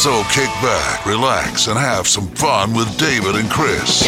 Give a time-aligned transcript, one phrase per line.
[0.00, 4.00] So kick back, relax, and have some fun with David and Chris.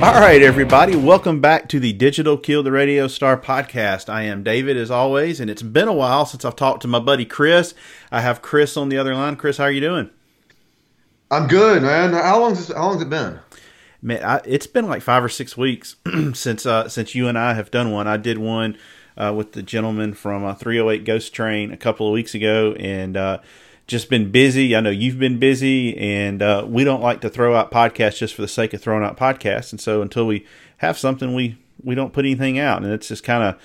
[0.00, 0.12] now.
[0.12, 4.12] All right, everybody, welcome back to the Digital Kill the Radio Star podcast.
[4.12, 6.98] I am David, as always, and it's been a while since I've talked to my
[6.98, 7.74] buddy Chris.
[8.10, 9.36] I have Chris on the other line.
[9.36, 10.10] Chris, how are you doing?
[11.30, 12.12] I'm good, man.
[12.12, 13.38] How long's this, how long's it been?
[14.04, 15.96] Man, I, it's been like five or six weeks
[16.34, 18.06] since uh, since you and I have done one.
[18.06, 18.76] I did one
[19.16, 23.16] uh, with the gentleman from uh, 308 Ghost Train a couple of weeks ago, and
[23.16, 23.38] uh,
[23.86, 24.76] just been busy.
[24.76, 28.34] I know you've been busy, and uh, we don't like to throw out podcasts just
[28.34, 29.72] for the sake of throwing out podcasts.
[29.72, 30.44] And so until we
[30.78, 33.58] have something, we we don't put anything out, and it's just kind of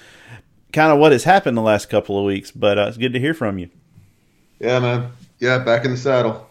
[0.72, 2.50] kind of what has happened the last couple of weeks.
[2.50, 3.70] But uh, it's good to hear from you.
[4.58, 5.12] Yeah, man.
[5.40, 6.49] Yeah, back in the saddle.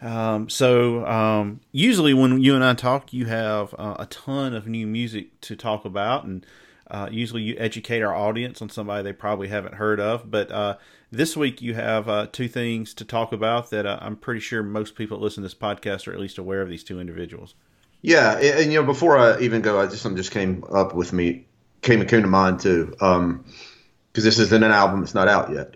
[0.00, 4.66] Um, so um, usually when you and I talk, you have uh, a ton of
[4.66, 6.44] new music to talk about, and
[6.90, 10.30] uh, usually you educate our audience on somebody they probably haven't heard of.
[10.30, 10.76] But uh,
[11.10, 14.62] this week you have uh, two things to talk about that uh, I'm pretty sure
[14.62, 17.54] most people that listen to this podcast are at least aware of these two individuals.
[18.02, 20.94] Yeah, and, and, you know, before I even go, I just something just came up
[20.94, 21.46] with me,
[21.80, 25.74] came came to mind too, because this isn't an album; it's not out yet.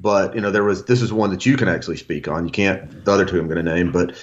[0.00, 2.44] But you know, there was this is one that you can actually speak on.
[2.44, 4.14] You can't the other two I'm going to name, but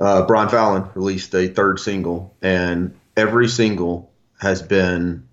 [0.00, 4.10] uh, Brian Fallon released a third single, and every single
[4.40, 5.28] has been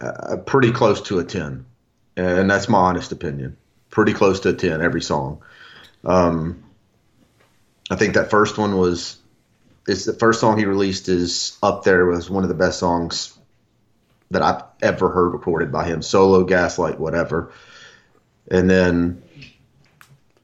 [0.00, 1.66] uh, pretty close to a ten,
[2.16, 3.58] and that's my honest opinion.
[3.90, 5.42] Pretty close to a ten every song.
[6.04, 6.64] Um,
[7.90, 9.18] I think that first one was
[9.86, 13.36] it's the first song he released is up there was one of the best songs
[14.30, 16.02] that I've ever heard recorded by him.
[16.02, 17.52] Solo, Gaslight, whatever.
[18.50, 19.22] And then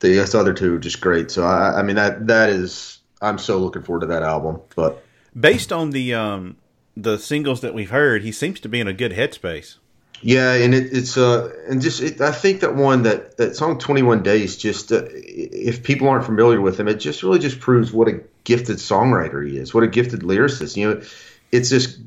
[0.00, 1.30] the other two are just great.
[1.30, 4.60] So I, I mean that that is I'm so looking forward to that album.
[4.76, 5.02] But
[5.38, 6.56] Based on the um,
[6.96, 9.76] the singles that we've heard, he seems to be in a good headspace.
[10.22, 13.78] yeah, and it, it's uh and just it, I think that one that that song
[13.78, 17.92] 21 Days just uh, if people aren't familiar with him, it just really just proves
[17.92, 20.76] what a gifted songwriter he is, what a gifted lyricist.
[20.76, 21.02] You know,
[21.50, 21.98] it's this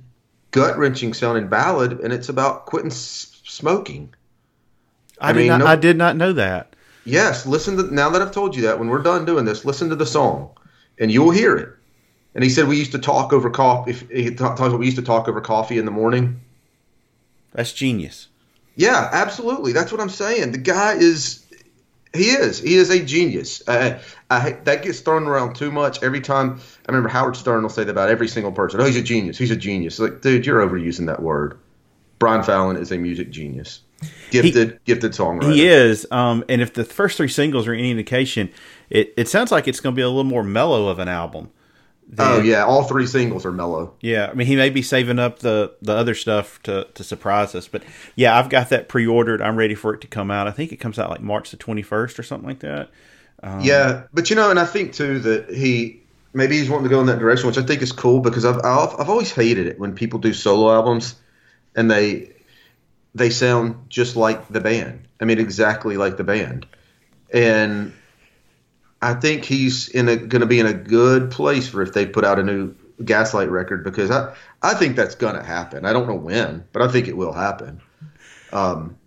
[0.52, 4.14] gut wrenching sounding ballad, and it's about quitting s- smoking.
[5.20, 6.76] I, I did mean, not, no- I did not know that.
[7.06, 9.90] Yes, listen to now that I've told you that when we're done doing this, listen
[9.90, 10.50] to the song,
[11.00, 11.70] and you'll hear it.
[12.36, 13.92] And he said we used to talk over coffee.
[13.92, 16.42] If he talks about we used to talk over coffee in the morning.
[17.54, 18.28] That's genius.
[18.76, 19.72] Yeah, absolutely.
[19.72, 20.52] That's what I'm saying.
[20.52, 21.44] The guy is,
[22.14, 23.68] he is, he is a genius.
[23.68, 26.60] Uh, I that gets thrown around too much every time.
[26.88, 28.80] I remember Howard Stern will say that about every single person.
[28.82, 29.38] Oh, he's a genius.
[29.38, 29.98] He's a genius.
[29.98, 31.58] Like, dude, you're overusing that word.
[32.20, 33.82] Brian Fallon is a music genius,
[34.32, 35.54] gifted, gifted songwriter.
[35.54, 36.06] He is.
[36.12, 38.52] Um, and if the first three singles are any indication,
[38.90, 41.52] it, it sounds like it's going to be a little more mellow of an album.
[42.18, 43.94] Oh yeah, all three singles are mellow.
[44.00, 47.54] Yeah, I mean, he may be saving up the the other stuff to to surprise
[47.54, 47.84] us, but
[48.16, 49.42] yeah, I've got that pre-ordered.
[49.42, 50.48] I'm ready for it to come out.
[50.48, 52.92] I think it comes out like March the 21st or something like that.
[53.62, 56.02] Yeah, but you know, and I think too that he
[56.34, 58.64] maybe he's wanting to go in that direction, which I think is cool because I've
[58.64, 61.16] I've, I've always hated it when people do solo albums
[61.76, 62.32] and they
[63.18, 65.08] they sound just like the band.
[65.20, 66.68] I mean, exactly like the band,
[67.34, 67.94] and
[69.02, 72.24] I think he's in going to be in a good place for if they put
[72.24, 75.86] out a new Gaslight record because I I think that's going to happen.
[75.86, 77.82] I don't know when, but I think it will happen.
[78.52, 78.98] Um,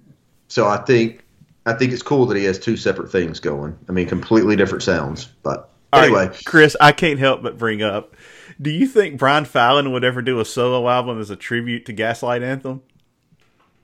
[0.49, 1.25] so I think
[1.67, 3.77] I think it's cool that he has two separate things going.
[3.89, 5.27] I mean, completely different sounds.
[5.43, 8.17] But All anyway, right, Chris, I can't help but bring up.
[8.61, 11.93] Do you think Brian Fallon would ever do a solo album as a tribute to
[11.93, 12.83] Gaslight Anthem?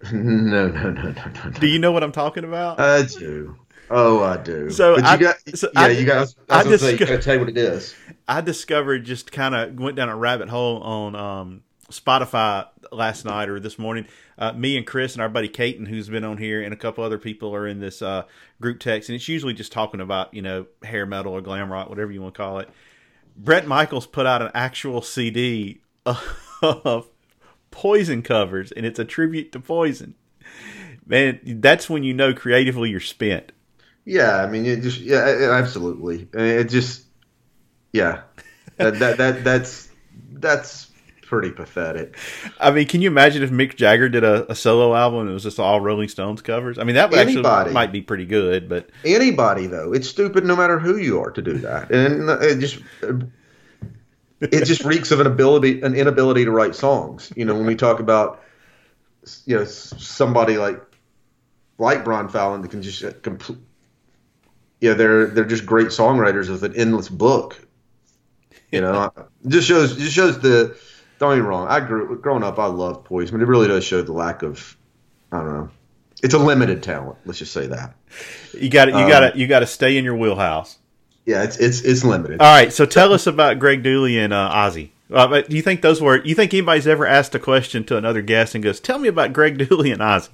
[0.13, 1.13] no, no, no, no,
[1.45, 1.51] no.
[1.51, 2.81] Do you know what I'm talking about?
[2.81, 3.57] I do.
[3.91, 4.71] Oh, I do.
[4.71, 6.35] So I- you got, so yeah, I- you guys.
[6.49, 7.95] I I was going to say, disco- you to tell you what it is.
[8.29, 13.49] I discovered just kind of went down a rabbit hole on um, Spotify last night
[13.49, 14.07] or this morning.
[14.39, 17.05] Uh, me and Chris and our buddy Caton, who's been on here, and a couple
[17.05, 18.25] other people are in this uh,
[18.61, 21.89] group text, and it's usually just talking about you know hair metal or glam rock,
[21.89, 22.69] whatever you want to call it.
[23.37, 25.81] Bret Michaels put out an actual CD
[26.63, 27.09] of
[27.77, 30.15] Poison covers, and it's a tribute to Poison.
[31.07, 33.53] Man, that's when you know creatively you're spent.
[34.07, 36.27] Yeah, I mean, it just yeah, it- absolutely.
[36.33, 37.05] It just
[37.93, 38.23] yeah,
[38.79, 39.91] that, that that that's
[40.33, 40.91] that's
[41.21, 42.17] pretty pathetic.
[42.59, 45.35] I mean, can you imagine if Mick Jagger did a, a solo album and it
[45.35, 46.79] was just all Rolling Stones covers?
[46.79, 47.47] I mean, that would Anybody.
[47.47, 51.31] actually might be pretty good, but Anybody though, it's stupid no matter who you are
[51.33, 52.79] to do that, and uh, it just
[54.41, 57.33] it just reeks of an ability an inability to write songs.
[57.37, 58.43] You know, when we talk about
[59.45, 60.81] you know somebody like
[61.79, 63.59] like Brian Fallon that can just complete.
[64.81, 67.61] Yeah, they're they're just great songwriters with an endless book.
[68.71, 69.13] You know,
[69.47, 70.77] just shows just shows the.
[71.19, 71.67] Don't get me wrong.
[71.69, 72.59] I grew growing up.
[72.59, 74.77] I loved Poison, but it really does show the lack of.
[75.33, 75.71] I don't know.
[76.23, 77.19] It's a limited talent.
[77.25, 77.95] Let's just say that.
[78.53, 80.79] you got you Um, got to you got to stay in your wheelhouse.
[81.27, 82.41] Yeah, it's it's it's limited.
[82.41, 84.91] All right, so tell us about Greg Dulli and uh, Ozzy.
[85.13, 86.25] Uh, but do you think those were?
[86.25, 89.33] You think anybody's ever asked a question to another guest and goes, "Tell me about
[89.33, 90.29] Greg Dulli and Ozzy"?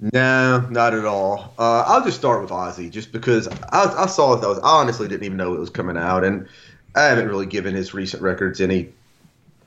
[0.00, 1.52] No, not at all.
[1.58, 5.24] Uh, I'll just start with Ozzy, just because I, I saw was I honestly didn't
[5.24, 6.48] even know it was coming out, and
[6.94, 8.92] I haven't really given his recent records any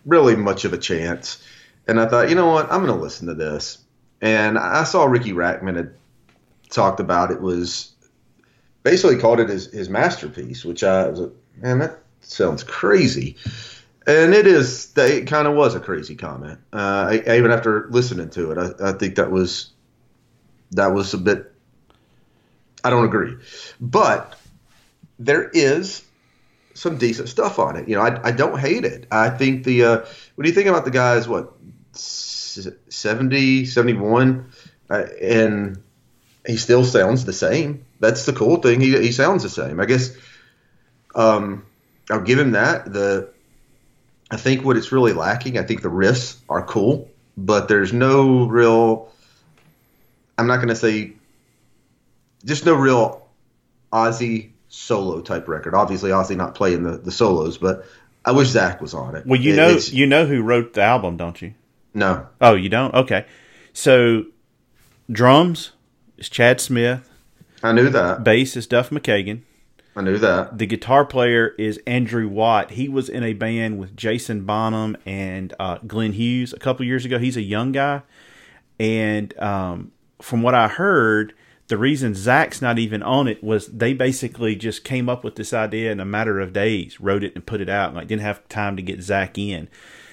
[0.06, 1.46] really much of a chance.
[1.88, 3.80] And I thought, you know what, I'm going to listen to this.
[4.22, 5.94] And I saw Riki Rachtman had
[6.70, 7.91] talked about it was
[8.84, 13.38] basically called it his, his masterpiece, which I was like, man, that sounds crazy.
[14.08, 16.60] And it is, it kind of was a crazy comment.
[16.74, 19.72] Uh, I, even after listening to it, I, I think that was
[20.72, 21.52] that was a bit.
[22.84, 23.36] I don't agree,
[23.80, 24.40] but
[25.20, 26.04] there is
[26.74, 27.88] some decent stuff on it.
[27.88, 29.06] You know, I, I don't hate it.
[29.12, 29.98] I think the uh,
[30.36, 31.28] what do you think about the guys?
[31.28, 31.54] What
[31.94, 34.52] 70, 71?
[34.90, 35.82] Uh, and
[36.46, 37.86] he still sounds the same.
[38.00, 38.80] That's the cool thing.
[38.82, 39.80] He he sounds the same.
[39.80, 40.16] I guess.
[41.14, 41.66] Um,
[42.10, 42.92] I'll give him that.
[42.92, 43.30] The
[44.30, 45.58] I think what it's really lacking.
[45.58, 49.12] I think the riffs are cool, but there's no real.
[50.38, 51.14] I'm not going to say.
[52.44, 53.28] Just no real
[53.94, 55.76] Ozzy solo type record.
[55.76, 57.86] Obviously, Ozzy not playing the, the solos, but
[58.26, 59.28] I wish Zakk was on it.
[59.28, 61.54] Well, you It- know, you know who wrote the album, don't you?
[61.94, 62.94] no, Oh, you don't?
[62.96, 63.26] Okay.
[63.74, 64.24] So,
[65.12, 65.72] drums
[66.22, 67.10] is Chad Smith,
[67.64, 68.24] I knew that.
[68.24, 69.42] bass is Duff McKagan,
[69.96, 70.58] I knew that.
[70.58, 72.72] the guitar player is Andrew Watt.
[72.72, 77.04] He was in a band with Jason Bonham and uh, Glenn Hughes a couple years
[77.06, 77.20] ago.
[77.20, 78.04] He's a young guy,
[78.80, 79.92] and um,
[80.22, 81.34] from what I heard,
[81.68, 85.54] the reason Zakk's not even on it was they basically just came up with this
[85.54, 87.94] idea in a matter of days, wrote it and put it out.
[87.96, 89.70] Like didn't have time to get Zakk in.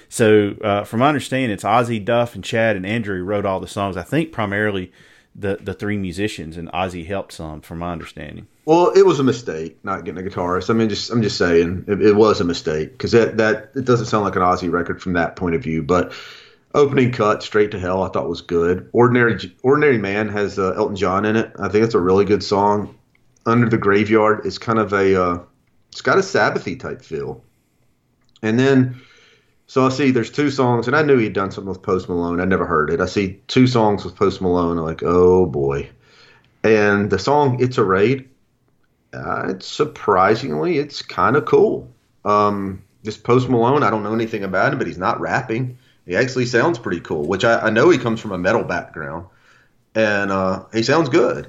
[0.07, 3.67] So uh, from my understanding, it's Ozzy, Duff, and Chad and Andrew wrote all the
[3.67, 3.95] songs.
[3.95, 4.91] I think primarily
[5.39, 8.47] the the three musicians, and Ozzy helped some, from my understanding.
[8.65, 10.69] Well, it was a mistake not getting a guitarist.
[10.69, 13.85] I mean, just I'm just saying it, it was a mistake because that that it
[13.85, 15.81] doesn't sound like an Ozzy record from that point of view.
[15.83, 16.13] But
[16.75, 18.89] opening cut straight to hell, I thought was good.
[18.91, 21.51] Ordinary Ordinary Man has uh, Elton John in it.
[21.57, 22.95] I think it's a really good song.
[23.45, 25.39] Under the Graveyard is kind of a uh,
[25.91, 27.43] it's got a Sabbathy type feel.
[28.41, 29.01] And then
[29.69, 32.41] so I see there's two songs, and I knew he'd done something with Post Malone.
[32.41, 32.99] I never heard it.
[32.99, 34.79] I see two songs with Post Malone.
[34.79, 35.91] I'm like, oh boy.
[36.63, 38.27] And the song "It's a Raid,"
[39.13, 41.87] uh, it's surprisingly, it's kind of cool.
[42.25, 45.77] Um, this Post Malone, I don't know anything about him, but he's not rapping.
[46.07, 49.27] He actually sounds pretty cool, which I, I know he comes from a metal background,
[49.93, 51.47] and uh, he sounds good.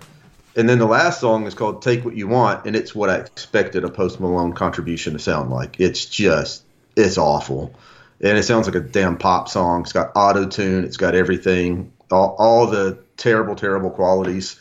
[0.56, 3.16] And then the last song is called "Take What You Want," and it's what I
[3.16, 5.80] expected a Post Malone contribution to sound like.
[5.80, 6.64] It's just,
[6.96, 7.74] it's awful,
[8.20, 9.82] and it sounds like a damn pop song.
[9.82, 14.58] It's got auto tune, it's got everything, all, all the terrible, terrible qualities.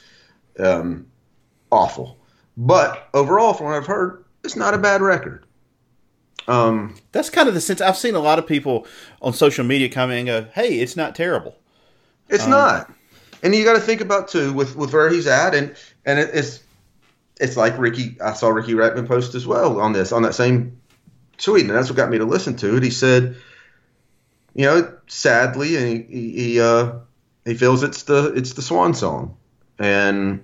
[0.58, 1.08] Um,
[1.72, 2.18] awful.
[2.58, 5.46] But overall, from what I've heard, it's not a bad record.
[6.48, 8.88] Um, That's kind of the sense I've seen a lot of people
[9.22, 11.56] on social media come in and go, "Hey, it's not terrible."
[12.28, 12.92] it's Um, not,
[13.44, 15.76] and you got to think about too with with where he's at, and
[16.06, 16.62] and it, it's
[17.40, 18.18] it's like Ricky.
[18.20, 20.80] I saw Riki Rachtman post as well on this on that same
[21.38, 22.84] tweet, and that's what got me to listen to it.
[22.84, 23.36] He said,
[24.60, 25.70] you know, sadly,
[26.10, 26.96] he he, uh
[27.46, 29.38] he feels it's the it's the swan song,
[29.80, 30.44] and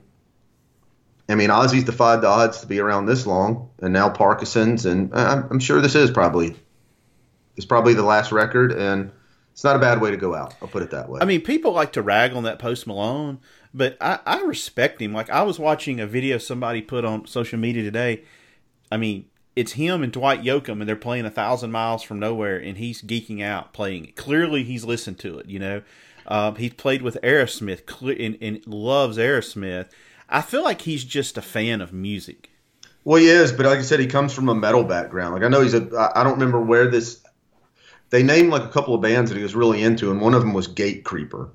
[1.28, 5.14] I mean, Ozzy's defied the odds to be around this long, and now Parkinson's, and
[5.14, 6.56] I'm, I'm sure this is probably
[7.58, 9.12] it's probably the last record, and
[9.52, 10.56] it's not a bad way to go out.
[10.62, 11.20] I'll put it that way.
[11.22, 13.42] I mean, people like to rag on that Post Malone,
[13.74, 15.12] but I, I respect him.
[15.12, 18.24] Like I was watching a video somebody put on social media today.
[18.90, 22.58] I mean, it's him and Dwight Yoakam, and they're playing a thousand miles from nowhere,
[22.58, 24.16] and he's geeking out playing it.
[24.16, 25.48] Clearly, he's listened to it.
[25.48, 25.82] You know,
[26.28, 27.84] um, he's played with Aerosmith
[28.20, 29.90] and, and loves Aerosmith.
[30.30, 32.50] I feel like he's just a fan of music.
[33.04, 35.36] Well, he is, but like I said, he comes from a metal background.
[35.36, 36.12] Like I know he's a.
[36.16, 37.22] I don't remember where this.
[38.10, 40.42] They named like a couple of bands that he was really into, and one of
[40.42, 41.50] them was Gatecreeper.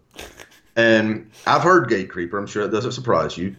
[0.77, 2.39] And I've heard Gatecreeper.
[2.39, 3.57] I'm sure it doesn't surprise you.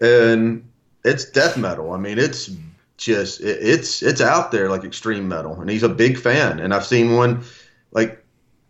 [0.00, 0.68] And
[1.04, 1.92] it's death metal.
[1.92, 2.50] I mean, it's
[2.96, 6.60] just it, it's it's out there like extreme metal, and he's a big fan.
[6.60, 7.44] And I've seen one
[7.92, 8.24] like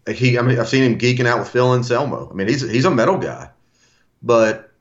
[0.09, 0.39] he.
[0.39, 2.29] I mean, I've seen him geeking out with Phil Anselmo.
[2.31, 3.51] I mean, he's he's a metal guy,
[4.23, 4.73] but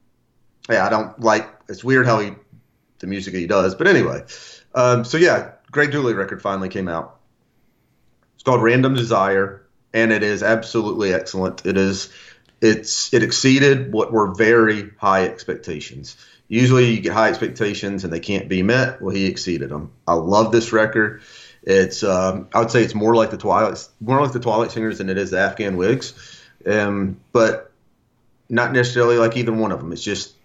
[0.70, 1.50] yeah, I don't like.
[1.70, 2.34] It's weird how he
[3.00, 3.76] the music he does.
[3.76, 4.24] But anyway,
[4.74, 7.20] um, so yeah, Greg Dulli record finally came out.
[8.36, 11.66] It's called Random Desire, and it is absolutely excellent.
[11.66, 12.12] It is,
[12.62, 16.18] it's it exceeded what were very high expectations.
[16.54, 19.02] Usually, you get high expectations and they can't be met.
[19.02, 19.92] Well, he exceeded them.
[20.08, 21.24] I love this record.
[21.64, 25.00] It's um, I would say it's more like the Twilight, more like the Twilight Singers
[25.00, 26.14] than it is the Afghan Whigs,
[26.68, 27.72] um, but
[28.50, 29.92] not necessarily like either one of them.
[29.94, 30.36] It's just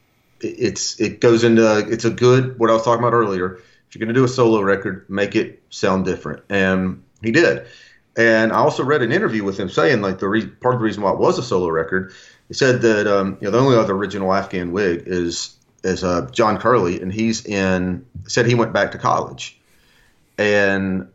[0.41, 3.57] it- it's it goes into it's a good what I was talking about earlier.
[3.89, 7.67] If you're going to do a solo record, make it sound different, and he did.
[8.17, 10.85] And I also read an interview with him saying like the re- part of the
[10.85, 12.15] reason why it was a solo record.
[12.49, 16.29] He said that um, you know the only other original Afghan whig is is uh,
[16.33, 18.07] John Curley, and he's in.
[18.27, 19.59] Said he went back to college,
[20.37, 21.09] and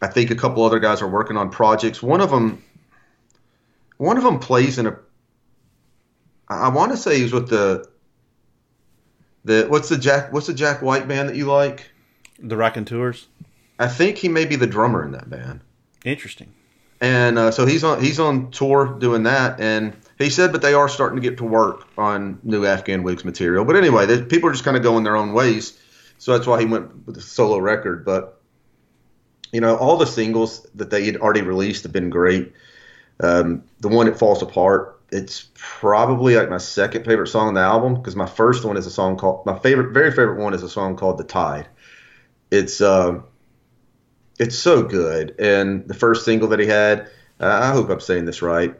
[0.00, 2.02] I think a couple other guys are working on projects.
[2.02, 2.62] One of them,
[3.96, 4.96] one of them plays in a.
[6.48, 7.88] I want to say he's with the.
[9.44, 11.90] The what's the Jack what's the Jack White band that you like?
[12.38, 13.26] The Raconteurs.
[13.78, 15.60] I think he may be the drummer in that band.
[16.04, 16.52] Interesting.
[17.00, 20.74] and uh, so he's on he's on tour doing that and he said but they
[20.74, 23.64] are starting to get to work on new afghan whigs material.
[23.64, 25.78] But anyway they, people are just kind of going their own ways.
[26.18, 28.04] So that's why he went with the solo record.
[28.04, 28.40] But
[29.52, 32.52] you know all the singles that they had already released have been great.
[33.20, 37.60] Um, the one that falls apart it's probably like my second favorite song on the
[37.60, 40.62] album because my first one is a song called my favorite very favorite one is
[40.62, 41.68] a song called the tide.
[42.50, 43.24] It's um
[44.38, 45.34] it's so good.
[45.38, 47.10] And the first single that he had,
[47.40, 48.74] uh, I hope I'm saying this right,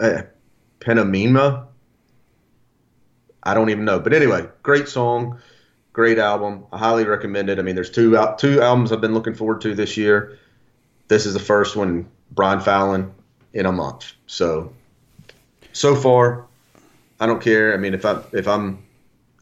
[0.00, 0.22] uh,
[0.80, 1.66] Pantomima.
[3.42, 5.40] I don't even know, but anyway, great song,
[5.92, 6.66] great album.
[6.72, 7.58] I highly recommend it.
[7.58, 10.38] I mean, there's two out two albums I've been looking forward to this year.
[11.08, 13.12] This is the first one, Brian Fallon,
[13.52, 14.12] in a month.
[14.26, 14.72] So,
[15.72, 16.46] so far,
[17.18, 17.74] I don't care.
[17.74, 18.82] I mean, if I if I'm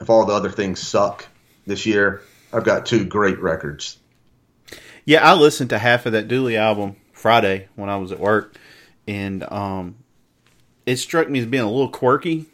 [0.00, 1.26] if all the other things suck
[1.66, 3.98] this year, I've got two great records.
[5.04, 8.54] Yeah, I listened to half of that Dulli album Friday when I was at work,
[9.06, 9.96] and um,
[10.88, 12.46] it struck me as being a little quirky.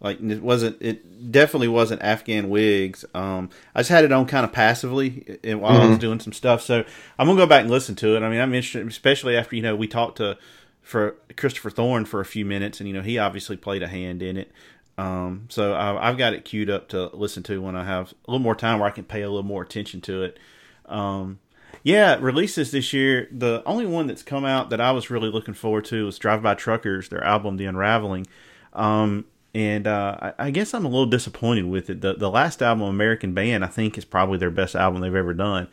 [0.00, 3.04] Like it wasn't, it definitely wasn't Afghan Whigs.
[3.14, 6.32] Um, I just had it on kind of passively and while I was doing some
[6.32, 6.62] stuff.
[6.62, 6.84] So
[7.18, 8.22] I'm gonna go back and listen to it.
[8.22, 10.38] I mean, I'm interested, especially after you know we talked to
[10.80, 14.22] for Christopher Thorn for a few minutes, and you know he obviously played a hand
[14.22, 14.50] in it.
[14.98, 18.30] Um, so I, I've got it queued up to listen to when I have a
[18.30, 20.38] little more time where I can pay a little more attention to it.
[20.86, 21.38] Um,
[21.82, 23.28] yeah, releases this year.
[23.30, 26.42] The only one that's come out that I was really looking forward to was Drive
[26.42, 28.26] By Truckers, their album The Unraveling.
[28.72, 29.24] Um,
[29.54, 32.00] and uh, I, I guess I'm a little disappointed with it.
[32.00, 35.34] The the last album, American Band, I think is probably their best album they've ever
[35.34, 35.68] done.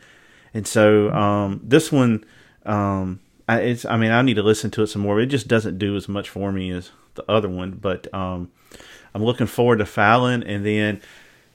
[0.52, 2.24] And so um, this one,
[2.66, 5.20] um, I, it's I mean I need to listen to it some more.
[5.20, 7.72] It just doesn't do as much for me as the other one.
[7.72, 8.50] But um,
[9.14, 11.00] I'm looking forward to Fallon, and then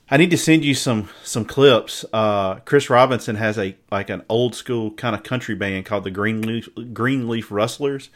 [0.09, 2.05] I need to send you some some clips.
[2.13, 6.11] Uh, Chris Robinson has a like an old school kind of country band called the
[6.11, 8.09] Greenleaf Greenleaf Rustlers,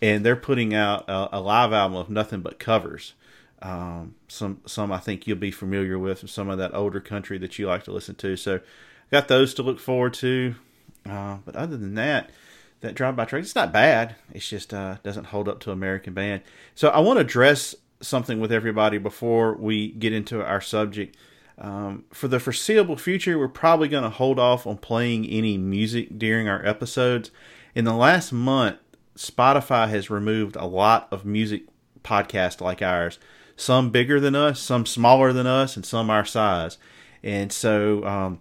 [0.00, 3.14] and they're putting out a, a live album of nothing but covers.
[3.60, 7.58] Um, some some I think you'll be familiar with, some of that older country that
[7.58, 8.36] you like to listen to.
[8.36, 8.60] So,
[9.10, 10.54] got those to look forward to.
[11.08, 12.30] Uh, but other than that,
[12.82, 14.14] that drive by truck, it's not bad.
[14.32, 16.42] It's just uh, doesn't hold up to American Band.
[16.76, 21.16] So I want to address something with everybody before we get into our subject.
[21.58, 26.18] Um, for the foreseeable future, we're probably going to hold off on playing any music
[26.18, 27.30] during our episodes.
[27.74, 28.78] In the last month,
[29.16, 31.64] Spotify has removed a lot of music
[32.02, 33.18] podcasts like ours,
[33.56, 36.78] some bigger than us, some smaller than us, and some our size.
[37.22, 38.40] And so um,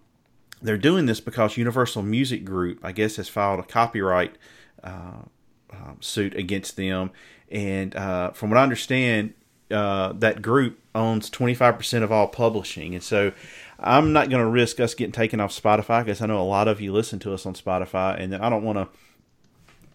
[0.61, 4.37] they're doing this because Universal Music Group, I guess, has filed a copyright
[4.83, 5.23] uh,
[5.71, 7.11] um, suit against them.
[7.49, 9.33] And uh, from what I understand,
[9.71, 12.93] uh, that group owns 25% of all publishing.
[12.93, 13.31] And so
[13.79, 16.67] I'm not going to risk us getting taken off Spotify because I know a lot
[16.67, 18.87] of you listen to us on Spotify, and then I don't want to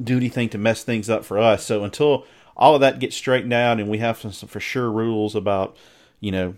[0.02, 1.64] do anything to mess things up for us.
[1.64, 4.90] So until all of that gets straightened out and we have some, some for sure
[4.90, 5.76] rules about,
[6.20, 6.54] you know,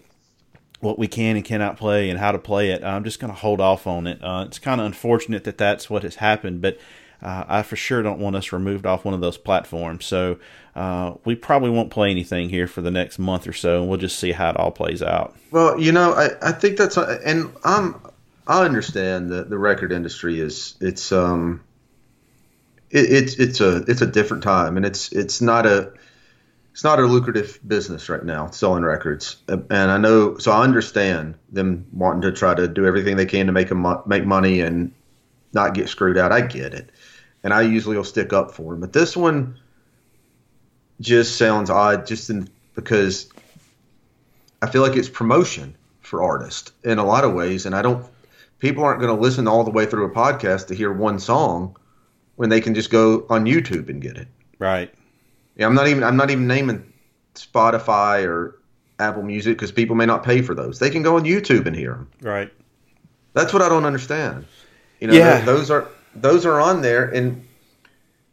[0.80, 2.84] what we can and cannot play and how to play it.
[2.84, 4.22] I'm just going to hold off on it.
[4.22, 6.78] Uh, it's kind of unfortunate that that's what has happened, but
[7.22, 10.04] uh, I for sure don't want us removed off one of those platforms.
[10.04, 10.38] So
[10.76, 13.98] uh, we probably won't play anything here for the next month or so, and we'll
[13.98, 15.34] just see how it all plays out.
[15.50, 18.00] Well, you know, I, I think that's and I'm
[18.46, 21.62] I understand that the record industry is it's um
[22.90, 25.92] it, it's it's a it's a different time and it's it's not a
[26.72, 31.34] it's not a lucrative business right now selling records and I know so I understand
[31.50, 34.92] them wanting to try to do everything they can to make them make money and
[35.52, 36.32] not get screwed out.
[36.32, 36.90] I get it,
[37.44, 39.58] and I usually will stick up for them, but this one
[41.00, 43.28] just sounds odd just in, because
[44.60, 48.04] I feel like it's promotion for artists in a lot of ways, and I don't.
[48.58, 51.76] People aren't going to listen all the way through a podcast to hear one song
[52.34, 54.26] when they can just go on YouTube and get it.
[54.58, 54.92] Right.
[55.54, 56.02] Yeah, I'm not even.
[56.02, 56.92] I'm not even naming
[57.36, 58.58] Spotify or
[58.98, 60.80] Apple Music because people may not pay for those.
[60.80, 62.10] They can go on YouTube and hear them.
[62.20, 62.52] Right.
[63.34, 64.44] That's what I don't understand.
[64.98, 65.40] You know, Yeah.
[65.44, 65.86] those are
[66.20, 67.44] those are on there, and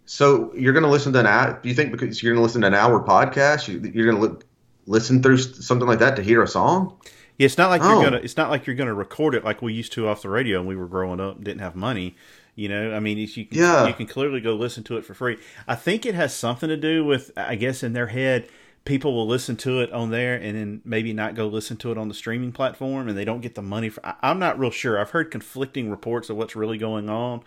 [0.06, 1.60] so you're going to listen to an hour.
[1.62, 4.22] Do you think because you're going to listen to an hour podcast, you, you're going
[4.22, 4.42] to li-
[4.86, 6.96] listen through something like that to hear a song?
[7.38, 7.94] Yeah, it's not like Oh.
[8.02, 8.22] you're gonna.
[8.24, 10.68] It's not like you're gonna record it like we used to off the radio when
[10.68, 11.36] we were growing up.
[11.36, 12.16] and Didn't have money,
[12.56, 12.94] you know.
[12.96, 13.88] I mean, you can, Yeah.
[13.88, 15.38] you can clearly go listen to it for free.
[15.68, 18.48] I think it has something to do with, I guess, in their head,
[18.86, 21.98] people will listen to it on there and then maybe not go listen to it
[21.98, 24.02] on the streaming platform, and they don't get the money for.
[24.22, 24.98] I'm not real sure.
[24.98, 27.42] I've heard conflicting reports of what's really going on,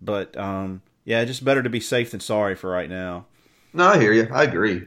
[0.00, 3.26] but um, yeah, just better to be safe than sorry for right now.
[3.72, 4.28] No, I hear you.
[4.32, 4.86] I agree.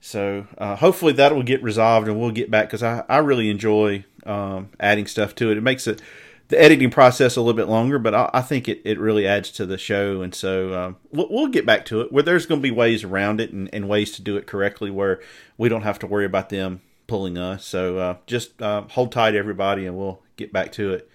[0.00, 3.48] So uh, hopefully that will get resolved and we'll get back because I, I really
[3.48, 5.56] enjoy um, adding stuff to it.
[5.56, 6.02] It makes it
[6.48, 9.50] the editing process a little bit longer, but I, I think it, it really adds
[9.52, 10.20] to the show.
[10.20, 13.02] And so um, we'll, we'll get back to it where there's going to be ways
[13.02, 15.20] around it and, and ways to do it correctly where
[15.56, 17.64] we don't have to worry about them pulling us.
[17.64, 21.08] So uh, just uh, hold tight, everybody, and we'll get back to it.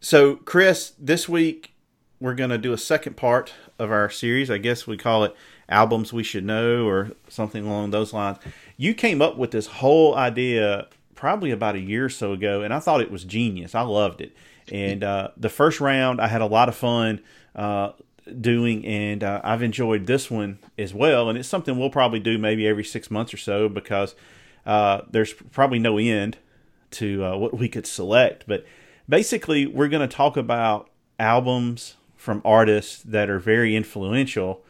[0.00, 1.74] So, Chris, this week
[2.20, 4.50] we're going to do a second part of our series.
[4.50, 5.34] I guess we call it
[5.68, 8.38] albums we should know or something along those lines.
[8.76, 12.72] You came up with this whole idea probably about a year or so ago, and
[12.72, 13.74] I thought it was genius.
[13.74, 14.32] I loved it.
[14.70, 17.20] And uh, the first round, I had a lot of fun
[17.54, 17.92] uh,
[18.40, 21.28] doing, and uh, I've enjoyed this one as well.
[21.28, 24.14] And it's something we'll probably do maybe every six months or so because
[24.66, 26.38] uh, there's probably no end
[26.92, 28.44] to uh, what we could select.
[28.46, 28.64] But
[29.08, 34.62] basically, we're going to talk about albums from artists that are very influential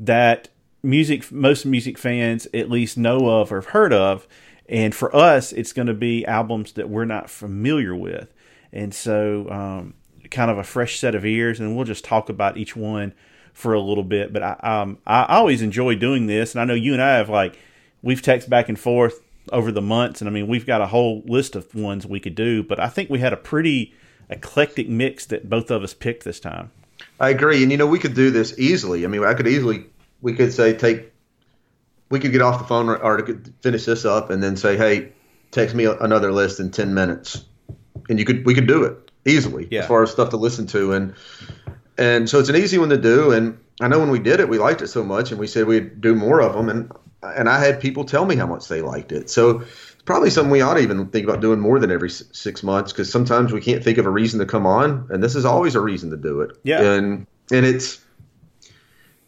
[0.00, 0.48] that
[0.82, 4.26] music most music fans at least know of or have heard of.
[4.68, 8.32] And for us it's going to be albums that we're not familiar with.
[8.72, 9.94] And so um,
[10.30, 13.14] kind of a fresh set of ears and we'll just talk about each one
[13.52, 14.32] for a little bit.
[14.32, 17.28] But I, um, I always enjoy doing this and i know you and i have
[17.28, 17.58] like
[18.02, 19.20] we've texted back and forth
[19.52, 22.34] over the months and i mean we've got a whole list of ones we could
[22.34, 23.94] do but i think we had a pretty
[24.28, 26.70] eclectic mix that both of us picked this time
[27.18, 29.04] I agree, and you know we could do this easily.
[29.04, 29.86] I mean, I could easily
[30.20, 31.12] we could say take
[32.10, 33.26] we could get off the phone or, or
[33.62, 35.12] finish this up and then say, hey,
[35.50, 37.44] text me another list in ten minutes,
[38.08, 39.80] and you could we could do it easily Yeah.
[39.80, 41.14] as far as stuff to listen to and
[41.98, 43.32] and so it's an easy one to do.
[43.32, 45.66] And I know when we did it, we liked it so much, and we said
[45.66, 48.82] we'd do more of them, and and I had people tell me how much they
[48.82, 49.30] liked it.
[49.30, 49.64] So
[50.06, 53.10] probably something we ought to even think about doing more than every six months because
[53.12, 55.80] sometimes we can't think of a reason to come on, and this is always a
[55.80, 56.56] reason to do it.
[56.62, 56.80] Yeah.
[56.80, 58.00] and and it's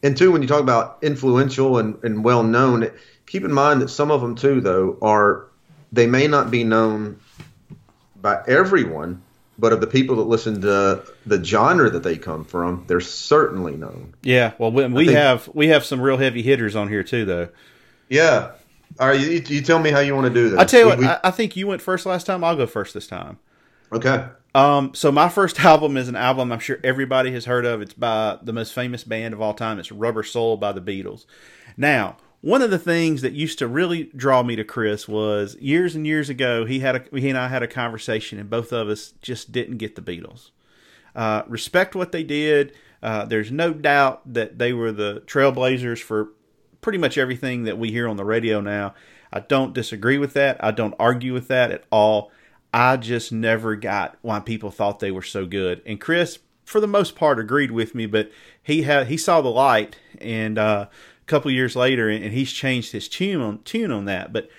[0.03, 2.91] and two when you talk about influential and, and well known,
[3.27, 5.49] keep in mind that some of them too though are
[5.93, 7.19] they may not be known
[8.17, 9.23] by everyone,
[9.59, 13.77] but of the people that listen to the genre that they come from, they're certainly
[13.77, 14.15] known.
[14.23, 17.25] Yeah, well, we, we think- have we have some real heavy hitters on here too,
[17.25, 17.49] though.
[18.09, 18.53] Yeah.
[19.01, 20.59] All right, you, you tell me how you want to do this.
[20.59, 22.43] I tell you what, We- we- I, I think you went first last time.
[22.43, 23.39] I'll go first this time.
[23.93, 24.27] okay.
[24.55, 27.81] Um, so my first album is an album I'm sure everybody has heard of.
[27.83, 29.79] It's by the most famous band of all time.
[29.79, 31.27] It's Rubber Soul by the Beatles.
[31.77, 35.95] Now, one of the things that used to really draw me to Chris was years
[35.95, 36.65] and years ago.
[36.65, 39.77] He had a he and I had a conversation, and both of us just didn't
[39.79, 40.51] get the Beatles.
[41.15, 42.73] Uh, respect what they did.
[43.03, 46.31] Uh, there's no doubt that they were the trailblazers for
[46.81, 48.95] pretty much everything that we hear on the radio now.
[49.33, 50.63] I don't disagree with that.
[50.63, 52.31] I don't argue with that at all.
[52.73, 55.83] I just never got why people thought they were so good.
[55.87, 58.31] And Chris, for the most part, agreed with me, but
[58.63, 62.93] he had he saw the light, and uh, a couple years later, and he's changed
[62.93, 64.33] his tune on tune on that.
[64.33, 64.51] But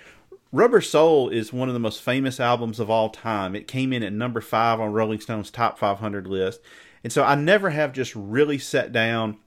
[0.52, 3.56] Rubber Soul is one of the most famous albums of all time.
[3.56, 6.62] It came in at number five on Rolling Stone's top 500 list,
[7.04, 9.38] and so I never have just really sat down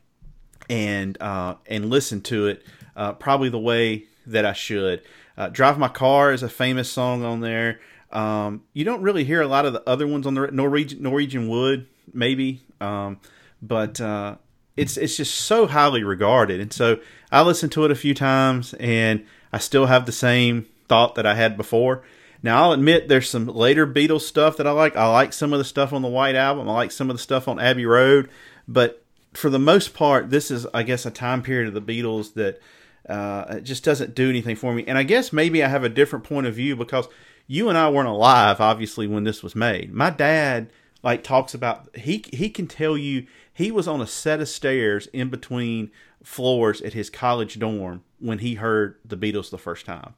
[0.69, 2.65] and uh, and listen to it
[2.97, 5.03] uh, probably the way that I should.
[5.37, 7.81] Uh, Drive My Car is a famous song on there.
[8.11, 11.49] Um, you don't really hear a lot of the other ones on the Norwegian Norwegian
[11.49, 13.19] Wood, maybe, um,
[13.63, 14.37] but uh,
[14.77, 16.99] it's it's just so highly regarded, and so
[17.31, 21.27] I listened to it a few times, and I still have the same thought that
[21.27, 22.03] I had before.
[22.43, 24.97] Now I'll admit there's some later Beatles stuff that I like.
[24.97, 26.69] I like some of the stuff on the White Album.
[26.69, 28.29] I like some of the stuff on Abbey Road,
[28.69, 29.02] but
[29.35, 32.61] for the most part, this is I guess a time period of the Beatles that
[33.09, 34.85] uh, just doesn't do anything for me.
[34.87, 37.09] And I guess maybe I have a different point of view because
[37.47, 39.93] you and I weren't alive, obviously, when this was made.
[39.93, 40.71] My dad
[41.03, 45.09] like talks about he he can tell you he was on a set of stairs
[45.13, 45.91] in between
[46.23, 50.15] floors at his college dorm when he heard the Beatles the first time.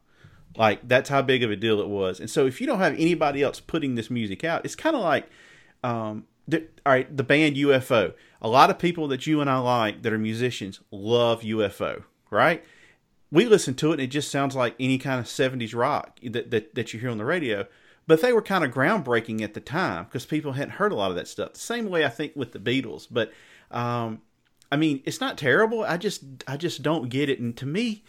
[0.55, 2.19] Like that's how big of a deal it was.
[2.19, 5.01] And so if you don't have anybody else putting this music out, it's kind of
[5.01, 5.27] like
[5.83, 8.13] um, the, all right, the band UFO.
[8.45, 12.63] A lot of people that you and I like that are musicians love UFO, right?
[13.31, 16.51] We listen to it and it just sounds like any kind of 70s rock that,
[16.51, 17.65] that, that you hear on the radio.
[18.05, 21.09] But they were kind of groundbreaking at the time because people hadn't heard a lot
[21.09, 21.53] of that stuff.
[21.53, 23.07] The same way I think with the Beatles.
[23.09, 23.33] But
[23.71, 24.21] um,
[24.71, 25.83] I mean, it's not terrible.
[25.83, 27.39] I just I just don't get it.
[27.39, 28.03] And to me,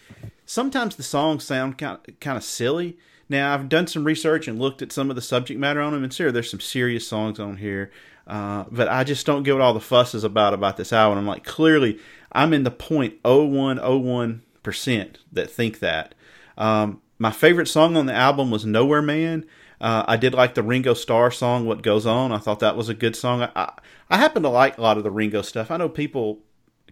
[0.45, 2.99] sometimes the songs sound kind of, kind of silly.
[3.31, 6.05] Now I've done some research and looked at some of the subject matter on them,
[6.05, 7.91] and sure, there's some serious songs on here,
[8.27, 11.19] uh, but I just don't get what all the fuss is about about this album.
[11.19, 11.99] I'm like, clearly,
[12.33, 16.15] I'm in the 0.0101 percent that think that.
[16.59, 19.47] Um, my favorite song on the album was Nowhere Man.
[19.81, 22.89] Uh, I did like the Ringo Starr song "What Goes On." I thought that was
[22.89, 23.43] a good song.
[23.43, 23.73] I, I,
[24.11, 25.71] I happen to like a lot of the Ringo stuff.
[25.71, 26.41] I know people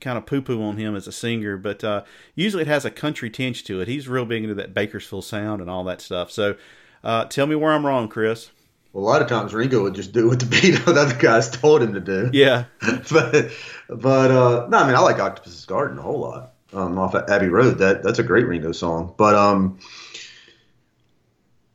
[0.00, 2.90] kind of poo poo on him as a singer, but uh, usually it has a
[2.90, 3.88] country tinge to it.
[3.88, 6.30] He's real big into that Bakersfield sound and all that stuff.
[6.30, 6.56] So
[7.02, 8.50] uh, tell me where I'm wrong, Chris.
[8.94, 11.50] Well, a lot of times Ringo would just do what the Beatles, the other guys
[11.50, 12.30] told him to do.
[12.32, 12.64] Yeah.
[13.10, 13.50] but
[13.88, 16.52] but uh, no, I mean I like Octopus's Garden a whole lot.
[16.72, 19.14] Um, off at Abbey Road, that that's a great Ringo song.
[19.16, 19.78] But um,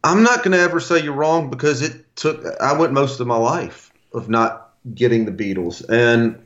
[0.04, 2.44] I'm not going to ever say you're wrong because it took.
[2.60, 6.44] I went most of my life of not getting the Beatles, and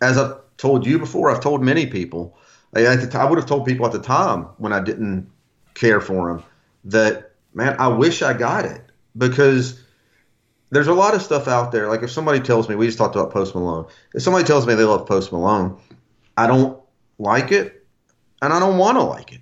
[0.00, 2.38] as I've told you before, I've told many people.
[2.74, 5.30] I, at the t- I would have told people at the time when I didn't
[5.74, 6.44] care for them
[6.84, 8.85] that man, I wish I got it
[9.16, 9.80] because
[10.70, 11.88] there's a lot of stuff out there.
[11.88, 13.86] Like if somebody tells me, we just talked about Post Malone.
[14.14, 15.78] If somebody tells me they love Post Malone,
[16.36, 16.80] I don't
[17.18, 17.86] like it,
[18.42, 19.40] and I don't want to like it.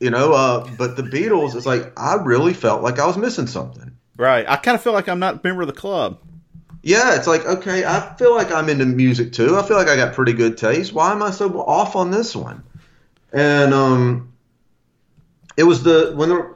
[0.00, 3.46] You know, uh, but the Beatles, it's like I really felt like I was missing
[3.46, 3.96] something.
[4.16, 4.44] Right.
[4.48, 6.18] I kind of feel like I'm not a member of the club.
[6.82, 9.56] Yeah, it's like okay, I feel like I'm into music too.
[9.56, 10.92] I feel like I got pretty good taste.
[10.92, 12.62] Why am I so off on this one?
[13.32, 14.34] And um,
[15.56, 16.53] it was the when the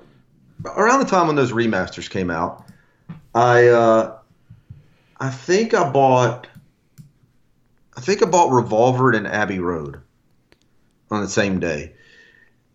[0.64, 2.64] around the time when those remasters came out,
[3.34, 4.18] I uh,
[5.18, 6.48] I think I bought
[7.96, 10.00] I think I bought Revolver and Abbey Road
[11.10, 11.94] on the same day,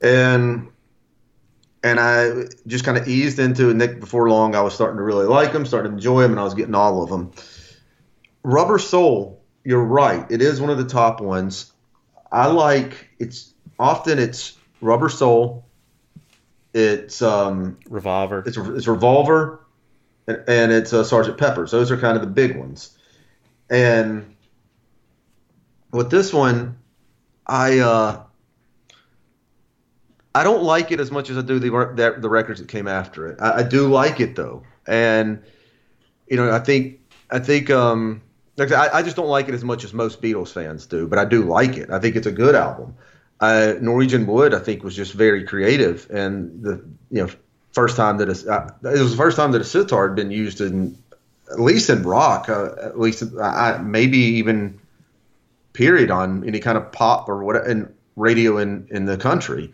[0.01, 0.67] and
[1.81, 3.75] and I just kind of eased into it.
[3.75, 6.39] Nick, before long, I was starting to really like them, starting to enjoy them, and
[6.39, 7.31] I was getting all of them.
[8.43, 10.29] Rubber Soul, you're right.
[10.29, 11.71] It is one of the top ones.
[12.29, 15.65] I like it's often it's Rubber Soul.
[16.73, 18.43] It's um Revolver.
[18.45, 19.65] it's it's Revolver,
[20.27, 21.71] and, and it's uh, Sergeant Pepper's.
[21.71, 22.97] Those are kind of the big ones.
[23.69, 24.35] And
[25.91, 26.77] with this one,
[27.45, 28.23] I uh,
[30.35, 32.87] I don't like it as much as I do the the, the records that came
[32.87, 33.39] after it.
[33.39, 35.43] I, I do like it though, and
[36.27, 38.21] you know I think I think um,
[38.59, 41.25] I, I just don't like it as much as most Beatles fans do, but I
[41.25, 41.89] do like it.
[41.89, 42.95] I think it's a good album.
[43.39, 47.29] Uh, Norwegian Wood, I think, was just very creative, and the you know
[47.71, 50.31] first time that a, uh, it was the first time that a sitar had been
[50.31, 50.97] used in
[51.51, 54.79] at least in rock, uh, at least I, maybe even
[55.73, 59.71] period on any kind of pop or what in radio in in the country.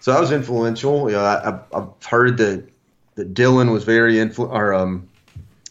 [0.00, 1.08] So that was influential.
[1.10, 2.68] You know, I, I've heard that
[3.14, 5.08] that Dylan was very influ- or um,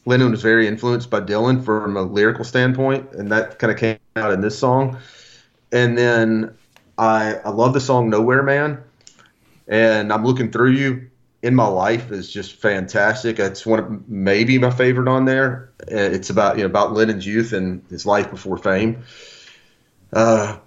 [0.06, 3.98] Lennon was very influenced by Dylan from a lyrical standpoint, and that kind of came
[4.16, 4.98] out in this song.
[5.72, 6.56] And then
[6.98, 8.84] I I love the song Nowhere Man,
[9.68, 11.10] and I'm looking through you.
[11.42, 13.38] In my life is just fantastic.
[13.38, 15.72] It's one of maybe my favorite on there.
[15.82, 19.04] Uh, It's about you know about Lennon's youth and his life before fame.
[20.14, 20.58] Uh,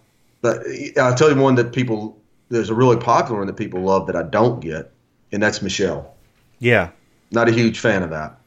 [0.42, 0.66] but
[0.98, 2.18] I'll tell you one that people
[2.50, 4.92] there's a really popular one that people love that I don't get,
[5.32, 6.14] and that's Michelle.
[6.58, 6.90] Yeah.
[7.30, 8.38] Not a huge fan of that,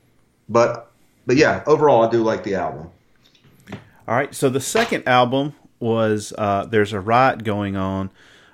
[0.48, 0.92] but
[1.26, 2.90] but yeah, overall I do like the album.
[4.08, 4.34] All right.
[4.34, 8.12] So the second album was uh, "There's a Riot Going On"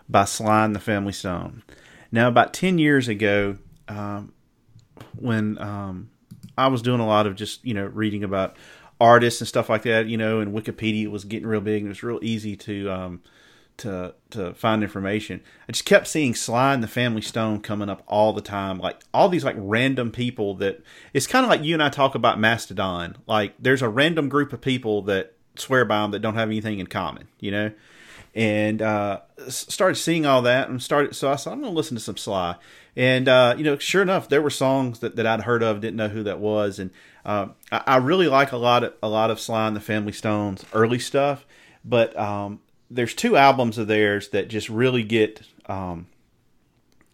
[0.09, 1.63] by Sly and the Family Stone.
[2.11, 3.57] Now, about ten years ago,
[3.87, 4.33] um,
[5.15, 6.09] when um,
[6.57, 8.55] I was doing a lot of just you know reading about
[8.99, 11.89] artists and stuff like that, you know, and Wikipedia was getting real big, and it
[11.89, 13.21] was real easy to um,
[13.77, 15.41] to to find information.
[15.67, 19.01] I just kept seeing Sly and the Family Stone coming up all the time, like
[19.13, 20.81] all these like random people that
[21.13, 23.17] it's kind of like you and I talk about Mastodon.
[23.27, 26.79] Like there's a random group of people that swear by them that don't have anything
[26.79, 27.71] in common, you know.
[28.33, 31.15] And uh, started seeing all that and started.
[31.15, 32.55] So I said, I'm going to listen to some Sly.
[32.95, 35.97] And uh, you know, sure enough, there were songs that, that I'd heard of, didn't
[35.97, 36.91] know who that was, and
[37.25, 40.13] uh, I, I really like a lot of a lot of Sly and the Family
[40.13, 41.45] Stones early stuff.
[41.83, 46.07] But um, there's two albums of theirs that just really get um,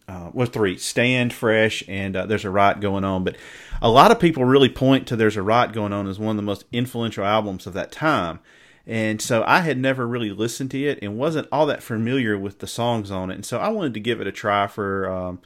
[0.08, 3.36] uh, well, three stand fresh and uh, there's a riot going on but
[3.82, 6.36] a lot of people really point to there's a riot going on as one of
[6.36, 8.38] the most influential albums of that time.
[8.86, 12.60] And so i had never really listened to it and wasn't all that familiar with
[12.60, 13.34] the songs on it.
[13.34, 15.40] And so i wanted to give it a try for um,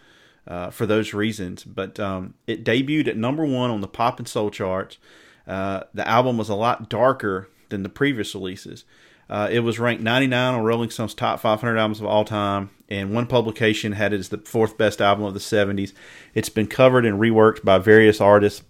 [0.46, 1.64] uh, for those reasons.
[1.64, 4.98] But um, it debuted at number one on the pop and soul charts.
[5.46, 8.84] Uh, the album was a lot darker than the previous releases
[9.28, 13.12] uh, it was ranked 99 on Rolling Stone's top 500 albums of all time, and
[13.12, 15.92] one publication had it as the fourth best album of the 70s.
[16.34, 18.62] It's been covered and reworked by various artists,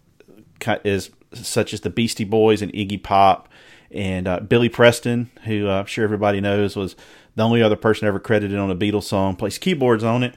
[0.84, 3.48] as such as the Beastie Boys and Iggy Pop,
[3.90, 6.96] and uh, Billy Preston, who uh, I'm sure everybody knows was
[7.34, 10.34] the only other person ever credited on a Beatles song, plays keyboards on it.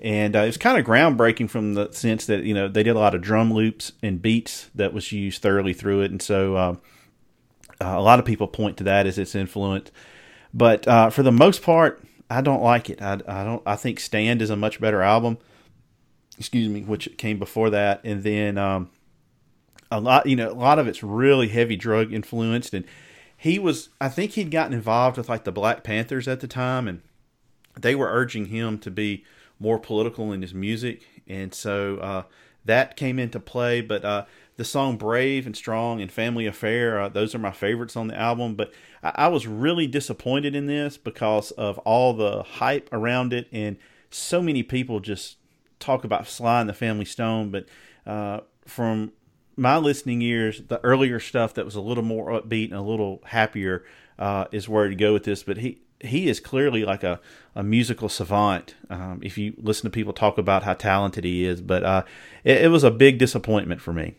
[0.00, 2.96] And uh, it was kind of groundbreaking from the sense that you know they did
[2.96, 6.78] a lot of drum loops and beats that was used thoroughly through it, and so.
[7.82, 9.90] Uh, a lot of people point to that as its influence,
[10.54, 13.02] but uh, for the most part, I don't like it.
[13.02, 13.62] I, I don't.
[13.66, 15.38] I think Stand is a much better album.
[16.38, 18.90] Excuse me, which came before that, and then um,
[19.90, 20.26] a lot.
[20.26, 22.84] You know, a lot of it's really heavy drug influenced, and
[23.36, 23.90] he was.
[24.00, 27.02] I think he'd gotten involved with like the Black Panthers at the time, and
[27.78, 29.24] they were urging him to be
[29.58, 32.22] more political in his music, and so uh,
[32.64, 33.80] that came into play.
[33.80, 34.24] But uh,
[34.62, 38.16] the song "Brave" and "Strong" and "Family Affair" uh, those are my favorites on the
[38.16, 38.54] album.
[38.54, 38.72] But
[39.02, 43.76] I, I was really disappointed in this because of all the hype around it, and
[44.10, 45.36] so many people just
[45.80, 47.50] talk about Sly and the Family Stone.
[47.50, 47.66] But
[48.06, 49.10] uh, from
[49.56, 53.20] my listening years, the earlier stuff that was a little more upbeat and a little
[53.26, 53.84] happier
[54.16, 55.42] uh, is where to go with this.
[55.42, 57.20] But he he is clearly like a,
[57.56, 58.76] a musical savant.
[58.88, 62.04] Um, if you listen to people talk about how talented he is, but uh,
[62.44, 64.14] it, it was a big disappointment for me.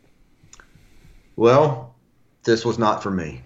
[1.36, 1.96] Well,
[2.44, 3.42] this was not for me.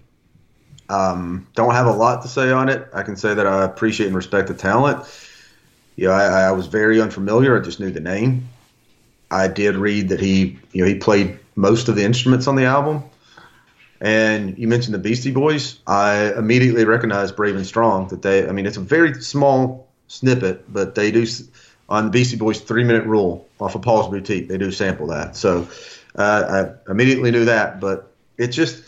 [0.88, 2.88] Um, don't have a lot to say on it.
[2.94, 5.04] I can say that I appreciate and respect the talent.
[5.96, 7.58] You know, I, I was very unfamiliar.
[7.58, 8.48] I just knew the name.
[9.30, 12.64] I did read that he, you know, he played most of the instruments on the
[12.64, 13.04] album.
[14.00, 15.80] And you mentioned the Beastie Boys.
[15.86, 18.08] I immediately recognized Brave and Strong.
[18.08, 21.26] That they, I mean, it's a very small snippet, but they do
[21.88, 24.48] on the Beastie Boys three minute rule off of Paul's Boutique.
[24.48, 25.36] They do sample that.
[25.36, 25.68] So
[26.14, 27.80] uh, I immediately knew that.
[27.80, 28.84] But it just,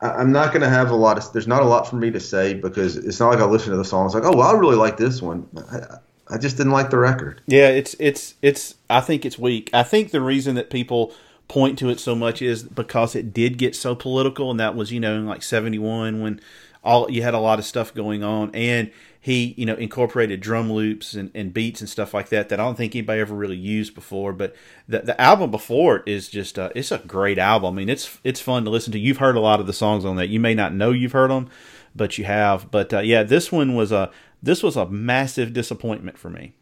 [0.00, 1.32] I'm not going to have a lot of.
[1.32, 3.76] There's not a lot for me to say because it's not like I listen to
[3.76, 5.48] the songs like, oh, well, I really like this one.
[5.70, 5.98] I,
[6.28, 7.40] I just didn't like the record.
[7.46, 8.74] Yeah, it's it's it's.
[8.90, 9.70] I think it's weak.
[9.72, 11.12] I think the reason that people
[11.48, 14.92] point to it so much is because it did get so political, and that was
[14.92, 16.40] you know in like '71 when
[16.82, 18.90] all you had a lot of stuff going on, and
[19.26, 22.62] he you know incorporated drum loops and, and beats and stuff like that that I
[22.62, 24.32] don't think anybody ever really used before.
[24.32, 24.54] But
[24.86, 27.74] the the album before it is just uh, it's a great album.
[27.74, 29.00] I mean, it's it's fun to listen to.
[29.00, 30.28] You've heard a lot of the songs on that.
[30.28, 31.50] You may not know you've heard them,
[31.92, 32.70] but you have.
[32.70, 36.54] But uh, yeah, this one was a this was a massive disappointment for me.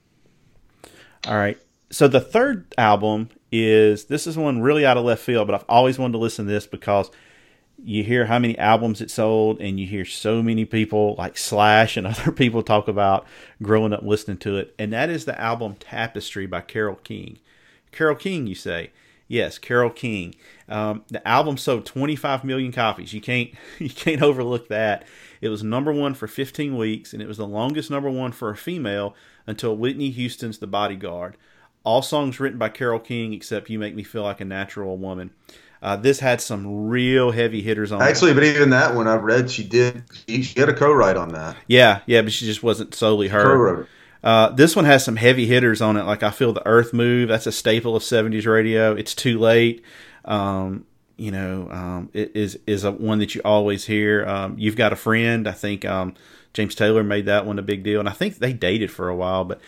[1.26, 1.58] All right.
[1.90, 5.66] So the third album is this is one really out of left field, but I've
[5.68, 7.10] always wanted to listen to this because
[7.82, 11.96] you hear how many albums it sold and you hear so many people like Slash
[11.96, 13.26] and other people talk about
[13.62, 14.74] growing up listening to it.
[14.78, 17.38] And that is the album Tapestry by Carole King.
[17.92, 18.90] Carole King, you say?
[19.26, 20.34] Yes, Carole King.
[20.68, 23.12] Um, the album sold 25 million copies.
[23.14, 25.06] You can't you can't overlook that.
[25.40, 28.50] It was number one for 15 weeks, and it was the longest number one for
[28.50, 29.14] a female
[29.46, 31.36] until Whitney Houston's "The Bodyguard."
[31.84, 35.30] All songs written by Carole King except "You Make Me Feel Like a Natural Woman."
[35.84, 38.04] Uh, this had some real heavy hitters on it.
[38.06, 40.02] Actually, but even that one I've read, she did.
[40.26, 41.56] She she had a co-write on that.
[41.68, 43.42] Yeah, yeah, but she just wasn't solely her.
[43.42, 43.88] Co-wrote.
[44.22, 46.04] Uh, this one has some heavy hitters on it.
[46.04, 47.28] Like I feel the Earth move.
[47.28, 48.94] That's a staple of '70s radio.
[48.94, 49.84] It's too late.
[50.24, 50.86] Um,
[51.18, 54.26] you know, um, it is is a one that you always hear.
[54.26, 55.46] Um, You've got a friend.
[55.46, 56.14] I think um,
[56.54, 59.14] James Taylor made that one a big deal, and I think they dated for a
[59.14, 59.44] while.
[59.44, 59.60] But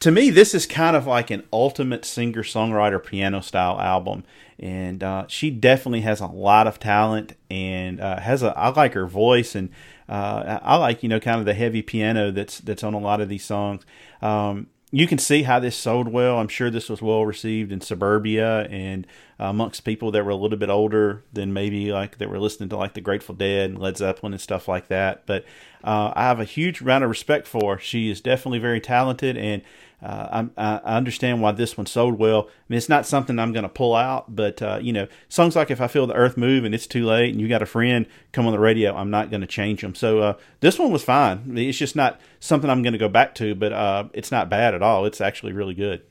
[0.00, 4.24] to me, this is kind of like an ultimate singer songwriter piano style album.
[4.58, 8.56] And uh, she definitely has a lot of talent and uh, has a.
[8.56, 9.70] I like her voice and
[10.08, 13.20] uh, I like you know kind of the heavy piano that's that's on a lot
[13.20, 13.82] of these songs.
[14.22, 16.38] Um, you can see how this sold well.
[16.38, 19.08] I'm sure this was well received in suburbia and
[19.40, 22.76] amongst people that were a little bit older than maybe like that were listening to
[22.76, 25.26] like the Grateful Dead and Led Zeppelin and stuff like that.
[25.26, 25.44] But
[25.82, 27.74] uh, I have a huge amount of respect for.
[27.74, 27.80] her.
[27.80, 29.62] She is definitely very talented, and
[30.04, 32.48] uh, I, I understand why this one sold well.
[32.48, 35.56] I mean, it's not something I'm going to pull out, but uh, you know, songs
[35.56, 37.66] like "If I Feel the Earth Move" and "It's Too Late" and "You Got a
[37.66, 39.94] Friend" come on the radio, I'm not going to change them.
[39.94, 41.56] So uh, this one was fine.
[41.56, 44.74] It's just not something I'm going to go back to, but uh, it's not bad
[44.74, 45.06] at all.
[45.06, 46.02] It's actually really good.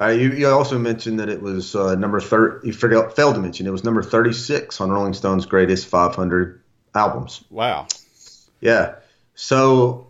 [0.00, 2.68] Uh, you, you also mentioned that it was uh, number thirty.
[2.68, 6.60] You forgot, failed to mention it was number thirty-six on Rolling Stone's greatest 500
[6.94, 7.42] albums.
[7.50, 7.88] Wow.
[8.60, 8.94] Yeah.
[9.34, 10.06] So,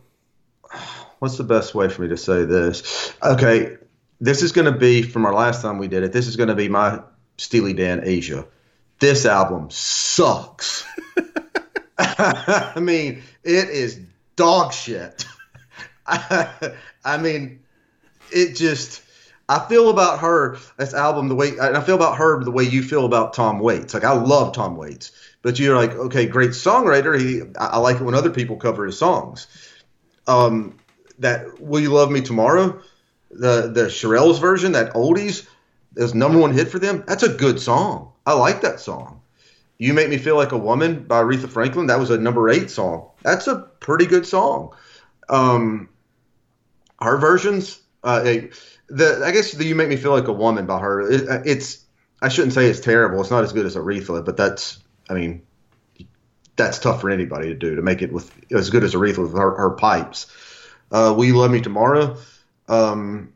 [1.18, 3.14] what's the best way for me to say this?
[3.22, 3.76] Okay,
[4.20, 6.12] this is going to be from our last time we did it.
[6.12, 7.02] This is going to be my
[7.36, 8.46] Steely Dan Asia.
[9.00, 10.84] This album sucks.
[11.98, 14.00] I mean, it is
[14.36, 15.24] dog shit.
[16.06, 17.60] I mean,
[18.32, 19.02] it just.
[19.46, 22.64] I feel about her this album the way, and I feel about her the way
[22.64, 23.92] you feel about Tom Waits.
[23.92, 27.18] Like I love Tom Waits, but you're like, okay, great songwriter.
[27.18, 29.46] He, I, I like it when other people cover his songs.
[30.26, 30.78] Um,
[31.18, 32.80] that "Will You Love Me Tomorrow,"
[33.30, 35.46] the the Shirelles version, that oldies,
[35.96, 37.04] is number one hit for them.
[37.06, 38.12] That's a good song.
[38.26, 39.20] I like that song.
[39.78, 41.86] "You Make Me Feel Like a Woman" by Aretha Franklin.
[41.86, 43.10] That was a number eight song.
[43.22, 44.74] That's a pretty good song.
[45.28, 45.88] Um,
[47.00, 48.22] her versions, uh,
[48.88, 51.00] the I guess the "You Make Me Feel Like a Woman" by her.
[51.10, 51.84] It, it's
[52.22, 53.20] I shouldn't say it's terrible.
[53.20, 54.78] It's not as good as Aretha, but that's
[55.10, 55.42] I mean
[56.56, 59.34] that's tough for anybody to do to make it with as good as Aretha with
[59.34, 60.26] her, her pipes.
[60.94, 62.16] Uh, Will you love me tomorrow?
[62.68, 63.32] Um,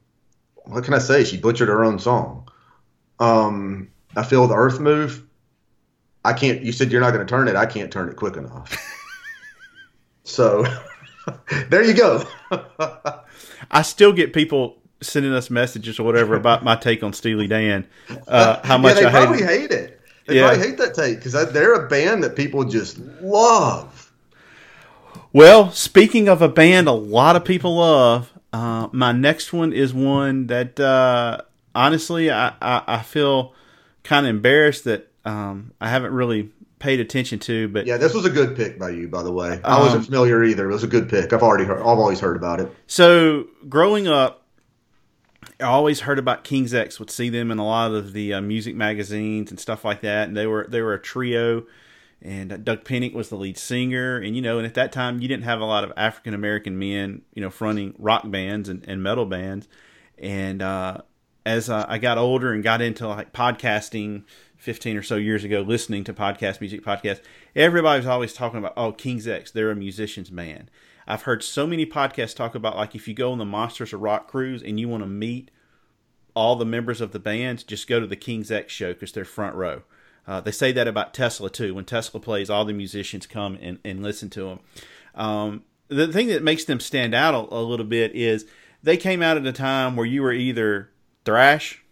[0.64, 1.24] what can I say?
[1.24, 2.48] She butchered her own song.
[3.18, 5.24] Um, I feel the earth move.
[6.24, 6.62] I can't.
[6.62, 7.56] You said you're not going to turn it.
[7.56, 8.76] I can't turn it quick enough.
[10.24, 10.64] so
[11.68, 12.24] there you go.
[13.72, 17.88] I still get people sending us messages or whatever about my take on Steely Dan.
[18.28, 19.48] Uh, how much yeah, they I hate probably it.
[19.48, 20.00] hate it.
[20.26, 20.48] They Yeah.
[20.48, 23.97] probably hate that take because they're a band that people just love.
[25.32, 29.92] Well, speaking of a band a lot of people love, uh, my next one is
[29.92, 31.42] one that uh,
[31.74, 33.54] honestly I, I, I feel
[34.04, 37.68] kind of embarrassed that um, I haven't really paid attention to.
[37.68, 39.60] But Yeah, this was a good pick by you, by the way.
[39.62, 40.70] I Um, wasn't familiar either.
[40.70, 41.32] It was a good pick.
[41.32, 41.80] I've already heard.
[41.80, 42.72] I've always heard about it.
[42.86, 44.44] So growing up,
[45.60, 46.98] I always heard about King's X.
[46.98, 50.28] Would see them in a lot of the uh, music magazines and stuff like that.
[50.28, 51.64] And they were they were a trio,
[52.20, 54.16] and Doug Pinnick was the lead singer.
[54.16, 56.78] And you know, and at that time, you didn't have a lot of African American
[56.78, 59.68] men, you know, fronting rock bands and, and metal bands.
[60.18, 60.98] And uh,
[61.46, 64.24] as uh, I got older and got into like podcasting.
[64.58, 67.20] 15 or so years ago, listening to podcast music podcasts,
[67.54, 70.68] everybody was always talking about, oh, King's X, they're a musician's band.
[71.08, 74.02] I've heard so many podcasts talk about like if you go on the Monsters of
[74.02, 75.50] Rock cruise and you want to meet
[76.34, 79.24] all the members of the band, just go to the King's X show because they're
[79.24, 79.82] front row.
[80.28, 81.74] Uh, they say that about Tesla too.
[81.74, 84.60] When Tesla plays, all the musicians come and, and listen to them.
[85.14, 88.44] Um, the thing that makes them stand out a, a little bit is
[88.82, 90.90] they came out at a time where you were either
[91.24, 91.82] thrash,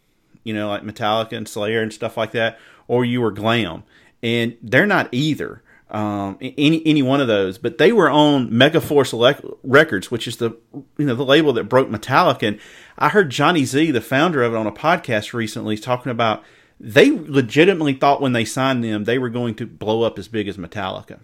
[0.44, 3.84] you know, like Metallica and Slayer and stuff like that, or you were glam,
[4.22, 5.62] and they're not either.
[5.88, 10.36] Um, any any one of those, but they were on Megaforce Elec- Records, which is
[10.38, 10.50] the
[10.98, 12.48] you know the label that broke Metallica.
[12.48, 12.60] And
[12.98, 16.42] I heard Johnny Z, the founder of it, on a podcast recently talking about
[16.78, 20.48] they legitimately thought when they signed them they were going to blow up as big
[20.48, 21.20] as Metallica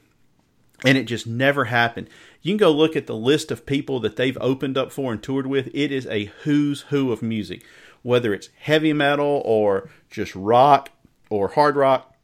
[0.84, 2.08] and it just never happened.
[2.40, 5.22] You can go look at the list of people that they've opened up for and
[5.22, 5.68] toured with.
[5.72, 7.64] It is a who's who of music,
[8.02, 10.90] whether it's heavy metal or just rock
[11.30, 12.14] or hard rock.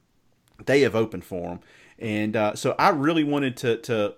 [0.65, 1.61] They have opened for them,
[1.99, 4.15] and uh, so I really wanted to to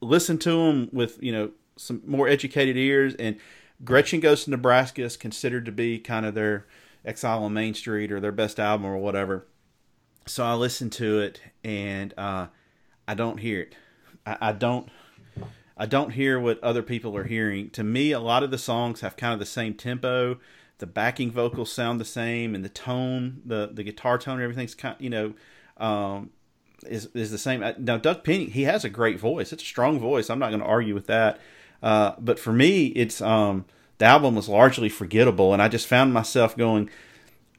[0.00, 3.14] listen to them with you know some more educated ears.
[3.16, 3.36] And
[3.84, 6.66] Gretchen Goes to Nebraska is considered to be kind of their
[7.04, 9.46] Exile on Main Street or their best album or whatever.
[10.26, 12.46] So I listen to it, and uh,
[13.06, 13.74] I don't hear it.
[14.24, 14.88] I, I don't.
[15.76, 17.68] I don't hear what other people are hearing.
[17.70, 20.38] To me, a lot of the songs have kind of the same tempo.
[20.78, 24.96] The backing vocals sound the same, and the tone, the the guitar tone, everything's kind.
[24.98, 25.34] You know,
[25.76, 26.30] um,
[26.86, 27.62] is is the same.
[27.62, 29.52] Uh, Now, Doug Penny, he has a great voice.
[29.52, 30.30] It's a strong voice.
[30.30, 31.38] I'm not going to argue with that.
[31.82, 33.66] Uh, but for me, it's um,
[33.98, 36.90] the album was largely forgettable, and I just found myself going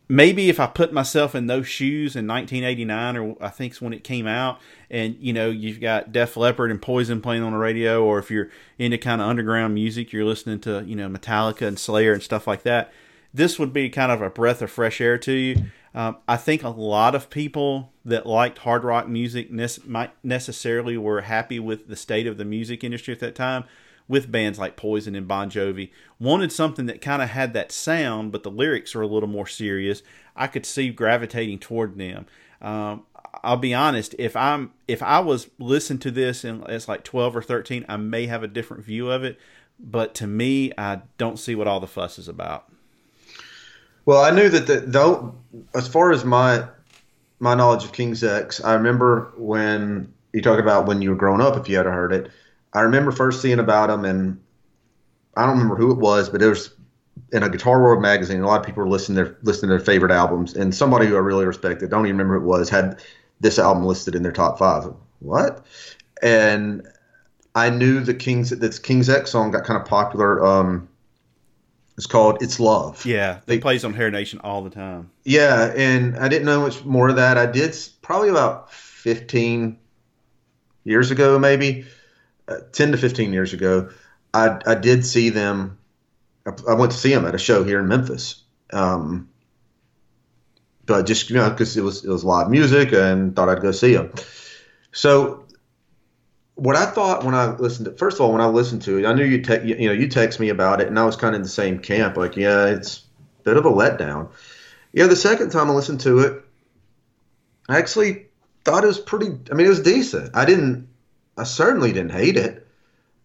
[0.08, 3.94] maybe if I put myself in those shoes in 1989, or I think it's when
[3.94, 4.60] it came out,
[4.90, 8.30] and you know you've got Def Leppard and Poison playing on the radio, or if
[8.30, 12.24] you're into kind of underground music, you're listening to you know Metallica and Slayer and
[12.24, 12.92] stuff like that.
[13.34, 15.66] This would be kind of a breath of fresh air to you.
[15.94, 20.98] Um, I think a lot of people that liked hard rock music nec- might necessarily
[20.98, 23.64] were happy with the state of the music industry at that time.
[24.08, 28.32] With bands like Poison and Bon Jovi, wanted something that kind of had that sound,
[28.32, 30.04] but the lyrics are a little more serious.
[30.36, 32.26] I could see gravitating toward them.
[32.62, 33.04] Um,
[33.44, 34.16] I'll be honest.
[34.18, 37.98] If I'm if I was listening to this and it's like twelve or thirteen, I
[37.98, 39.40] may have a different view of it.
[39.80, 42.72] But to me, I don't see what all the fuss is about.
[44.06, 45.36] Well, I knew that the, though,
[45.74, 46.68] as far as my
[47.40, 51.42] my knowledge of King's X, I remember when you talk about when you were growing
[51.42, 52.32] up, if you had heard it.
[52.76, 54.40] I remember first seeing about them, and
[55.36, 56.72] I don't remember who it was, but it was
[57.32, 58.42] in a Guitar World magazine.
[58.42, 61.08] A lot of people were listening to their listening to their favorite albums, and somebody
[61.08, 63.00] who I really respected, don't even remember who it was, had
[63.40, 64.94] this album listed in their top five.
[65.20, 65.66] What?
[66.22, 66.86] And
[67.56, 70.46] I knew the King's this King's X song got kind of popular.
[70.46, 70.90] Um,
[71.96, 75.12] it's called "It's Love." Yeah, they plays on Hair Nation all the time.
[75.24, 77.38] Yeah, and I didn't know much more of that.
[77.38, 79.78] I did probably about 15
[80.84, 81.86] years ago, maybe
[82.48, 83.90] uh, 10 to 15 years ago.
[84.34, 85.78] I, I did see them.
[86.46, 88.44] I, I went to see them at a show here in Memphis.
[88.72, 89.30] Um,
[90.86, 93.72] but just you know, because it was it was live music, and thought I'd go
[93.72, 94.12] see them.
[94.92, 95.46] So
[96.56, 99.06] what I thought when I listened to first of all when I listened to it,
[99.06, 101.16] I knew you te- you, you know you text me about it, and I was
[101.16, 102.18] kind of in the same camp.
[102.18, 103.04] Like, yeah, it's
[103.40, 104.30] a bit of a letdown.
[104.94, 106.44] Yeah, the second time I listened to it,
[107.68, 108.28] I actually
[108.64, 109.38] thought it was pretty.
[109.52, 110.36] I mean, it was decent.
[110.36, 110.88] I didn't.
[111.38, 112.68] I certainly didn't hate it.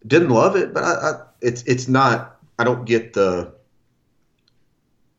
[0.06, 2.36] Didn't love it, but I, I it's it's not.
[2.58, 3.52] I don't get the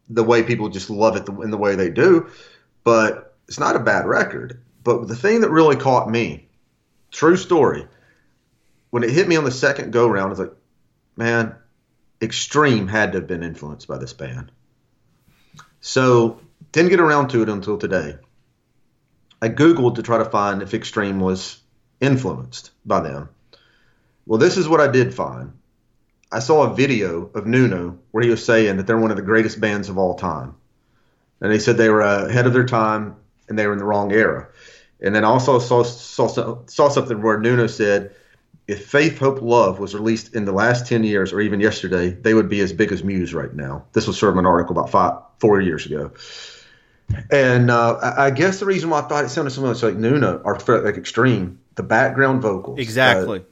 [0.10, 2.30] the way people just love it in the way they do.
[2.84, 4.62] But it's not a bad record.
[4.84, 6.48] But the thing that really caught me,
[7.12, 7.88] true story,
[8.89, 10.54] when it hit me on the second go round, I was like,
[11.16, 11.56] man,
[12.22, 14.52] Extreme had to have been influenced by this band.
[15.80, 16.39] So
[16.72, 18.18] didn't get around to it until today.
[19.42, 21.61] I Googled to try to find if Extreme was
[22.02, 23.30] influenced by them.
[24.26, 25.54] Well, this is what I did find.
[26.32, 29.24] I saw a video of Nuno where he was saying that they're one of the
[29.24, 30.56] greatest bands of all time.
[31.41, 33.16] And he said they were ahead of their time
[33.49, 34.47] and they were in the wrong era.
[35.02, 38.16] And then I also saw, saw, saw something where Nuno said,
[38.68, 42.34] if Faith, Hope, Love was released in the last 10 years or even yesterday, they
[42.34, 43.86] would be as big as Muse right now.
[43.93, 46.12] This was from an article about five, four years ago.
[47.30, 49.95] And uh, I I guess the reason why I thought it sounded so much like
[49.95, 52.78] Nuno or like Extreme, the background vocals.
[52.80, 53.46] uh, Exactly.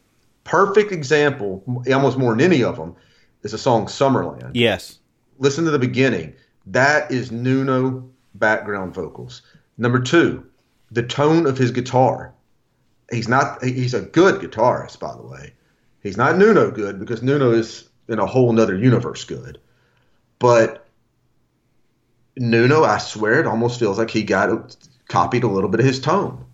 [0.43, 1.63] perfect example,
[1.93, 2.95] almost more than any of them,
[3.43, 4.51] is the song Summerland.
[4.53, 4.99] yes.
[5.37, 6.33] Listen to the beginning.
[6.65, 9.41] That is Nuno background vocals.
[9.77, 10.45] Number two,
[10.91, 12.33] the tone of his guitar.
[13.09, 13.63] He's not.
[13.63, 15.53] He's a good guitarist, by the way.
[16.03, 19.59] He's not Nuno good because Nuno is in a whole nother universe good.
[20.39, 20.85] But
[22.37, 24.75] Nuno, I swear, it almost feels like he got
[25.07, 26.45] copied a little bit of his tone,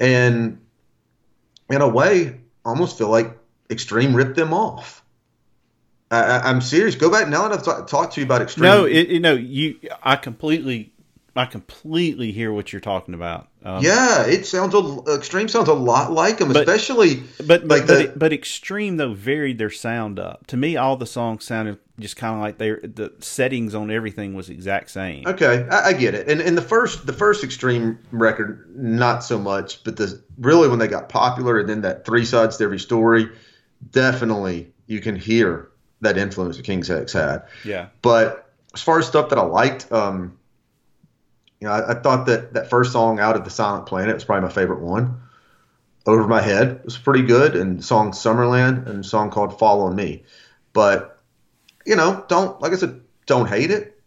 [0.00, 0.58] and
[1.70, 3.36] in a way, almost feel like
[3.70, 5.02] Extreme ripped them off.
[6.10, 6.94] I, I'm serious.
[6.94, 8.70] Go back now that I've ta- talked to you about Extreme.
[8.70, 9.78] No, it, you know, you.
[10.02, 10.92] I completely,
[11.34, 13.48] I completely hear what you're talking about.
[13.66, 17.64] Um, yeah, it sounds a, Extreme sounds a lot like them, But- especially but but
[17.66, 20.46] like but, the- but extreme though varied their sound up.
[20.48, 24.34] To me, all the songs sounded just kind of like they the settings on everything
[24.34, 25.26] was exact same.
[25.26, 26.28] Okay, I, I get it.
[26.28, 30.78] And and the first the first Extreme record, not so much, but the really when
[30.78, 33.28] they got popular, and then that three sides to every story,
[33.90, 35.68] definitely you can hear
[36.02, 37.42] that influence that King's X had.
[37.64, 40.36] Yeah, But as far as stuff that I liked, um,
[41.60, 44.24] you know, I, I thought that that first song out of the Silent Planet was
[44.24, 45.20] probably my favorite one.
[46.06, 50.22] Over My Head was pretty good, and song Summerland and song called Fall on Me.
[50.72, 51.20] But
[51.84, 54.00] you know, don't like I said, don't hate it,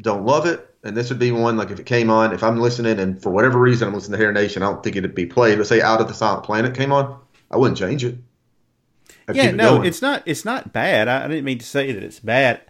[0.00, 0.66] don't love it.
[0.82, 3.30] And this would be one like if it came on, if I'm listening and for
[3.30, 5.58] whatever reason I'm listening to Hair Nation, I don't think it'd be played.
[5.58, 7.18] But say Out of the Silent Planet came on,
[7.50, 8.16] I wouldn't change it.
[9.28, 9.44] I'd yeah.
[9.44, 10.22] it No, it's not.
[10.26, 11.08] It's not bad.
[11.08, 12.62] I, I didn't mean to say that it's bad.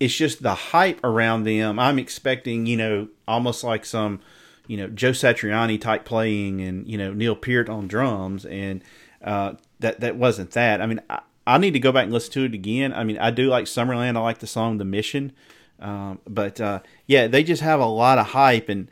[0.00, 1.78] It's just the hype around them.
[1.78, 4.20] I'm expecting, you know, almost like some,
[4.66, 8.82] you know, Joe Satriani type playing, and you know Neil Peart on drums, and
[9.22, 10.80] uh, that that wasn't that.
[10.80, 12.92] I mean, I, I need to go back and listen to it again.
[12.92, 14.16] I mean, I do like Summerland.
[14.16, 15.32] I like the song "The Mission,"
[15.80, 18.90] um, but uh, yeah, they just have a lot of hype, and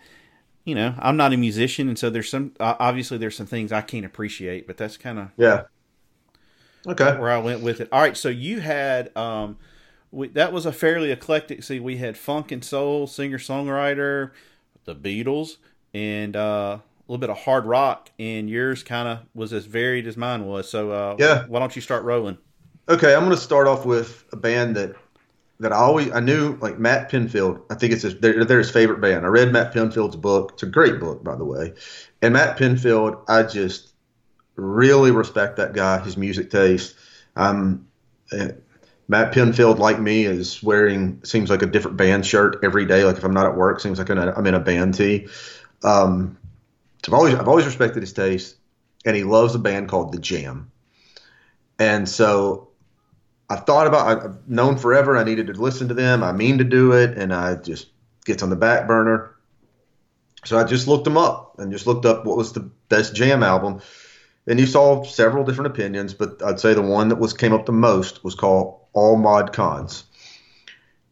[0.65, 3.73] you know, I'm not a musician, and so there's some uh, obviously there's some things
[3.73, 5.63] I can't appreciate, but that's kind of yeah.
[6.87, 7.19] Okay.
[7.19, 7.89] where I went with it.
[7.93, 9.59] All right, so you had um,
[10.13, 11.63] we, that was a fairly eclectic.
[11.63, 14.31] See, we had funk and soul, singer songwriter,
[14.85, 15.57] the Beatles,
[15.95, 18.11] and uh, a little bit of hard rock.
[18.19, 20.69] And yours kind of was as varied as mine was.
[20.69, 21.45] So uh, Yeah.
[21.47, 22.39] why don't you start rolling?
[22.89, 24.97] Okay, I'm going to start off with a band that
[25.61, 27.61] that I always I knew like Matt Pinfield.
[27.71, 29.25] I think it's his, they're, they're his favorite band.
[29.27, 30.53] I read Matt Pinfield's book.
[30.55, 31.75] It's a great book, by the way.
[32.23, 33.93] And Matt Pinfield, I just
[34.57, 36.97] really respect that guy, his music taste.
[37.37, 37.87] Um,
[39.11, 43.03] Matt Pinfield, like me, is wearing seems like a different band shirt every day.
[43.03, 45.27] Like if I'm not at work, seems like I'm in a, band tee.
[45.83, 46.39] Um,
[47.05, 48.55] so I've always I've always respected his taste,
[49.05, 50.71] and he loves a band called The Jam.
[51.77, 52.69] And so
[53.49, 56.23] I've thought about I've known forever I needed to listen to them.
[56.23, 57.89] I mean to do it, and I just
[58.25, 59.35] gets on the back burner.
[60.45, 63.43] So I just looked them up and just looked up what was the best Jam
[63.43, 63.81] album.
[64.47, 67.67] And you saw several different opinions, but I'd say the one that was came up
[67.67, 70.05] the most was called All Mod Cons.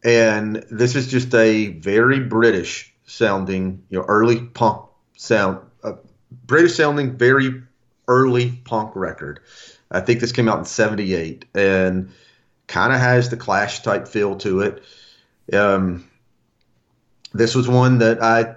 [0.03, 4.85] And this is just a very British sounding, you know, early punk
[5.17, 5.93] sound, uh,
[6.45, 7.63] British sounding, very
[8.07, 9.41] early punk record.
[9.91, 12.11] I think this came out in '78 and
[12.67, 14.83] kind of has the Clash type feel to it.
[15.53, 16.09] Um,
[17.33, 18.55] this was one that I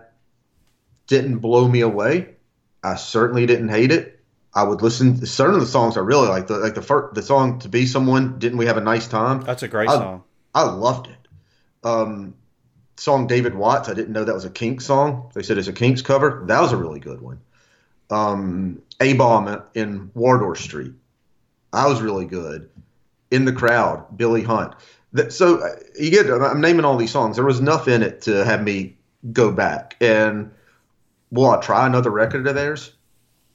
[1.06, 2.36] didn't blow me away.
[2.82, 4.11] I certainly didn't hate it.
[4.54, 6.46] I would listen to certain of the songs I really like.
[6.46, 9.40] The, like the first, the song "To Be Someone." Didn't we have a nice time?
[9.42, 10.24] That's a great I- song.
[10.54, 11.28] I loved it.
[11.82, 12.34] Um,
[12.98, 13.88] song David Watts.
[13.88, 15.30] I didn't know that was a Kinks song.
[15.34, 16.44] They said it's a Kinks cover.
[16.46, 17.40] That was a really good one.
[18.10, 20.92] Um, a bomb in Wardour Street.
[21.72, 22.68] I was really good.
[23.30, 24.74] In the crowd, Billy Hunt.
[25.14, 26.30] That, so uh, you get.
[26.30, 27.36] I'm naming all these songs.
[27.36, 28.96] There was enough in it to have me
[29.32, 30.50] go back and
[31.30, 32.92] will I try another record of theirs?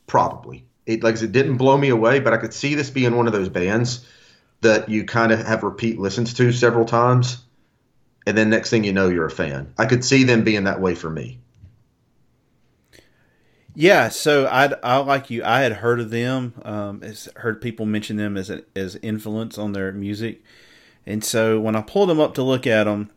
[0.08, 0.66] Probably.
[0.88, 3.34] It like it didn't blow me away, but I could see this being one of
[3.34, 4.06] those bands
[4.62, 7.44] that you kind of have repeat listens to several times,
[8.26, 9.74] and then next thing you know, you're a fan.
[9.78, 11.40] I could see them being that way for me.
[13.76, 15.44] Yeah, so I I like you.
[15.44, 16.54] I had heard of them.
[16.64, 17.04] Um,
[17.36, 20.42] heard people mention them as a, as influence on their music,
[21.06, 23.12] and so when I pulled them up to look at them,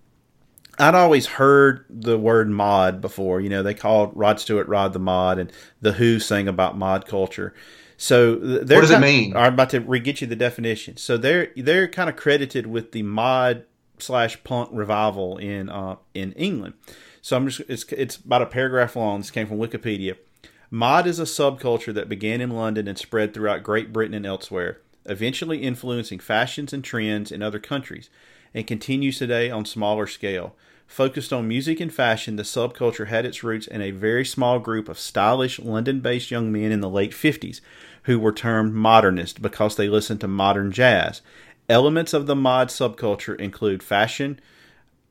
[0.80, 3.40] I'd always heard the word mod before.
[3.40, 7.06] You know, they called Rod Stewart Rod the Mod, and the Who sang about mod
[7.06, 7.54] culture.
[7.96, 9.36] So What does it mean?
[9.36, 10.96] I'm about to re get you the definition.
[10.96, 13.66] So they're they're kind of credited with the mod
[13.98, 16.74] slash punk revival in uh, in England.
[17.20, 19.20] So I'm just it's it's about a paragraph long.
[19.20, 20.16] This came from Wikipedia.
[20.70, 24.80] Mod is a subculture that began in London and spread throughout Great Britain and elsewhere,
[25.04, 28.08] eventually influencing fashions and trends in other countries,
[28.54, 30.54] and continues today on smaller scale.
[30.90, 34.88] Focused on music and fashion, the subculture had its roots in a very small group
[34.88, 37.60] of stylish London based young men in the late 50s
[38.02, 41.22] who were termed modernist because they listened to modern jazz.
[41.68, 44.40] Elements of the mod subculture include fashion,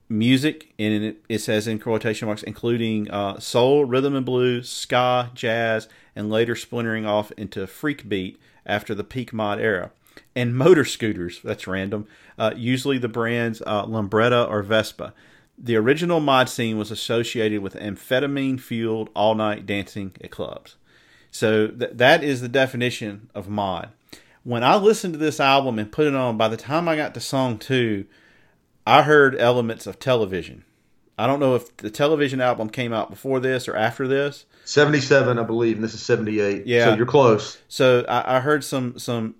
[0.10, 5.88] music, and it, says in quotation marks, including uh, soul, rhythm and blues, ska, jazz,
[6.14, 9.92] and later splintering off into freak beat after the peak mod era.
[10.36, 12.06] And motor scooters, that's random,
[12.38, 15.14] uh, usually the brands uh, or Vespa.
[15.62, 20.78] The original mod scene was associated with amphetamine fueled all night dancing at clubs.
[21.32, 23.90] So th- that is the definition of mod.
[24.44, 27.14] When I listened to this album and put it on, by the time I got
[27.14, 28.06] to song two,
[28.88, 30.64] I heard elements of television.
[31.18, 34.46] I don't know if the television album came out before this or after this.
[34.64, 36.66] 77, I believe, and this is 78.
[36.66, 36.86] Yeah.
[36.86, 37.58] So you're close.
[37.68, 39.36] So I, I heard some some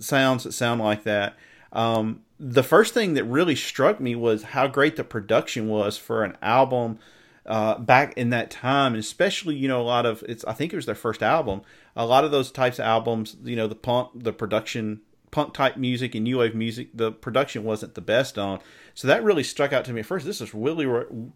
[0.00, 1.36] sounds that sound like that.
[1.72, 6.24] Um, the first thing that really struck me was how great the production was for
[6.24, 6.98] an album
[7.46, 10.44] uh, back in that time, and especially you know a lot of it's.
[10.44, 11.62] I think it was their first album.
[11.96, 15.76] A lot of those types of albums, you know, the punk, the production, punk type
[15.76, 18.60] music and new wave music, the production wasn't the best on.
[18.94, 20.26] So that really struck out to me at first.
[20.26, 20.86] This is really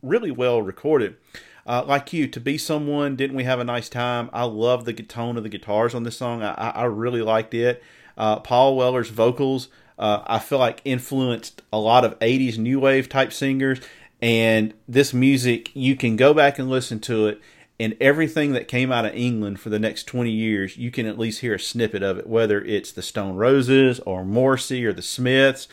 [0.02, 1.16] really well recorded.
[1.64, 4.28] Uh, like you, to be someone, didn't we have a nice time?
[4.32, 6.42] I love the tone of the guitars on this song.
[6.42, 7.80] I, I, really liked it.
[8.18, 9.68] Uh, Paul Weller's vocals,
[9.98, 13.80] uh, I feel like influenced a lot of 80s new wave type singers.
[14.20, 17.40] And this music, you can go back and listen to it,
[17.80, 21.18] and everything that came out of England for the next 20 years, you can at
[21.18, 25.02] least hear a snippet of it, whether it's the Stone Roses or Morrissey or the
[25.02, 25.66] Smiths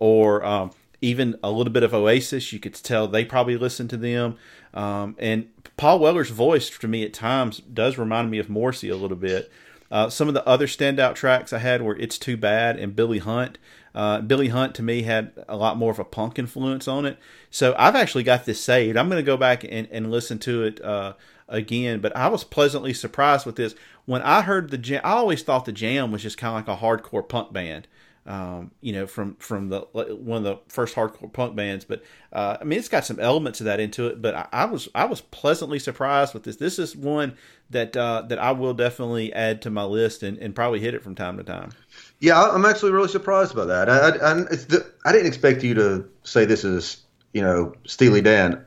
[0.00, 2.52] or um, even a little bit of Oasis.
[2.52, 4.36] You could tell they probably listened to them.
[4.74, 8.96] Um, and Paul Weller's voice, to me, at times does remind me of Morrissey a
[8.96, 9.48] little bit.
[9.92, 13.18] Uh, some of the other standout tracks I had were "It's Too Bad" and "Billy
[13.18, 13.58] Hunt."
[13.94, 17.18] Uh, Billy Hunt to me had a lot more of a punk influence on it.
[17.50, 18.96] So I've actually got this saved.
[18.96, 21.12] I'm going to go back and, and listen to it uh,
[21.46, 22.00] again.
[22.00, 23.74] But I was pleasantly surprised with this.
[24.06, 26.78] When I heard the jam, I always thought the Jam was just kind of like
[26.78, 27.86] a hardcore punk band.
[28.24, 32.56] Um, you know, from from the one of the first hardcore punk bands, but uh,
[32.60, 34.22] I mean, it's got some elements of that into it.
[34.22, 36.54] But I, I was I was pleasantly surprised with this.
[36.54, 37.36] This is one
[37.70, 41.02] that uh, that I will definitely add to my list and, and probably hit it
[41.02, 41.72] from time to time.
[42.20, 43.88] Yeah, I'm actually really surprised by that.
[43.88, 47.02] I, I, the, I didn't expect you to say this is,
[47.32, 48.64] you know, Steely Dan,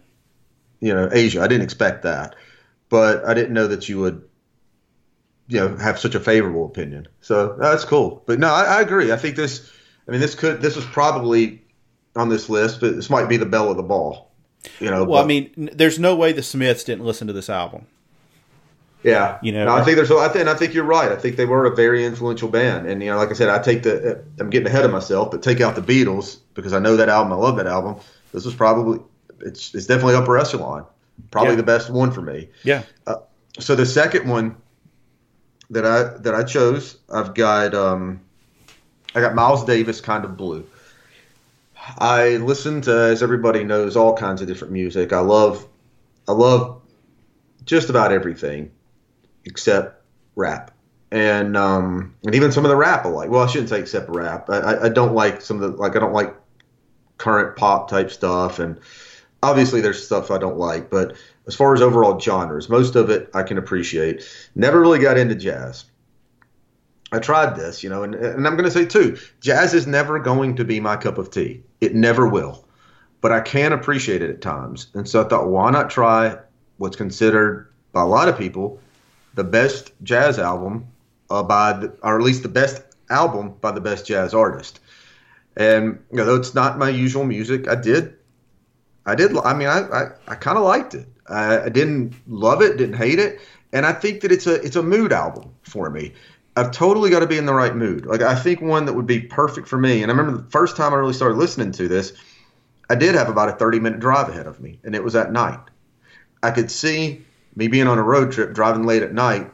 [0.81, 1.41] you know, Asia.
[1.41, 2.35] I didn't expect that,
[2.89, 4.21] but I didn't know that you would,
[5.47, 7.07] you know, have such a favorable opinion.
[7.21, 8.23] So uh, that's cool.
[8.25, 9.11] But no, I, I agree.
[9.11, 9.71] I think this,
[10.07, 11.61] I mean, this could this was probably
[12.15, 14.31] on this list, but this might be the bell of the ball.
[14.79, 17.85] You know, Well, I mean, there's no way the Smiths didn't listen to this album.
[19.03, 20.09] Yeah, You know, No, I think there's.
[20.09, 21.11] I think, I think you're right.
[21.11, 23.59] I think they were a very influential band, and you know, like I said, I
[23.61, 24.15] take the.
[24.15, 27.07] Uh, I'm getting ahead of myself, but take out the Beatles because I know that
[27.07, 27.31] album.
[27.31, 27.97] I love that album.
[28.33, 28.99] This was probably.
[29.41, 30.85] It's it's definitely upper echelon.
[31.29, 31.57] Probably Yeah.
[31.57, 32.49] the best one for me.
[32.63, 32.81] Yeah.
[33.05, 33.17] Uh,
[33.59, 34.55] so the second one
[35.69, 38.21] that I that I chose, I've got um,
[39.13, 40.65] I got Miles Davis, kind of blue.
[41.99, 45.13] I listen to, as everybody knows, all kinds of different music.
[45.13, 45.67] I love,
[46.27, 46.81] I love
[47.63, 48.71] just about everything
[49.45, 50.01] except
[50.35, 50.71] rap,
[51.11, 53.29] and um, and even some of the rap I like.
[53.29, 54.49] Well, I shouldn't say except rap.
[54.49, 56.35] I, I, don't like some of the like I don't like
[57.17, 58.79] current pop type stuff, and
[59.43, 60.89] obviously there's stuff I don't like.
[60.89, 61.15] But
[61.47, 64.27] as far as overall genres, most of it I can appreciate.
[64.55, 65.85] Never really got into jazz.
[67.11, 70.19] I tried this, you know, and, and I'm going to say too, jazz is never
[70.19, 71.63] going to be my cup of tea.
[71.79, 72.65] It never will.
[73.21, 74.87] But I can appreciate it at times.
[74.93, 76.37] And so I thought, why not try
[76.77, 78.79] what's considered by a lot of people
[79.35, 80.87] the best jazz album
[81.29, 84.79] uh, by, the, or at least the best album by the best jazz artist.
[85.57, 88.15] And you know, though it's not my usual music, I did,
[89.05, 89.37] I did.
[89.37, 91.07] I mean, I I, I kind of liked it.
[91.27, 93.39] I, didn't love it, didn't hate it,
[93.73, 96.13] and I think that it's a it's a mood album for me.
[96.55, 98.05] I've totally got to be in the right mood.
[98.05, 100.03] Like I think one that would be perfect for me.
[100.03, 102.13] And I remember the first time I really started listening to this,
[102.89, 105.31] I did have about a 30 minute drive ahead of me, and it was at
[105.31, 105.59] night.
[106.43, 109.51] I could see me being on a road trip, driving late at night,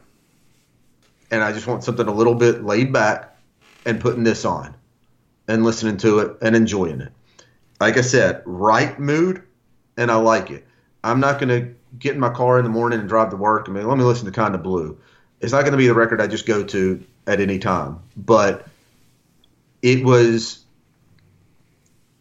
[1.30, 3.36] and I just want something a little bit laid back
[3.86, 4.74] and putting this on
[5.48, 7.12] and listening to it and enjoying it.
[7.80, 9.42] Like I said, right mood,
[9.96, 10.66] and I like it.
[11.04, 13.68] I'm not going to get in my car in the morning and drive to work
[13.68, 14.98] I mean, let me listen to Kind of Blue.
[15.40, 18.66] It's not going to be the record I just go to at any time, but
[19.82, 20.64] it was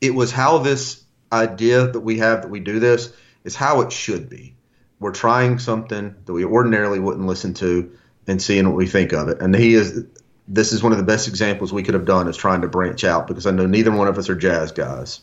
[0.02, 3.14] it was how this idea that we have that we do this
[3.44, 4.56] is how it should be.
[5.00, 7.92] We're trying something that we ordinarily wouldn't listen to
[8.28, 9.42] and seeing what we think of it.
[9.42, 10.06] And he is
[10.48, 13.04] this is one of the best examples we could have done is trying to branch
[13.04, 15.22] out because I know neither one of us are jazz guys.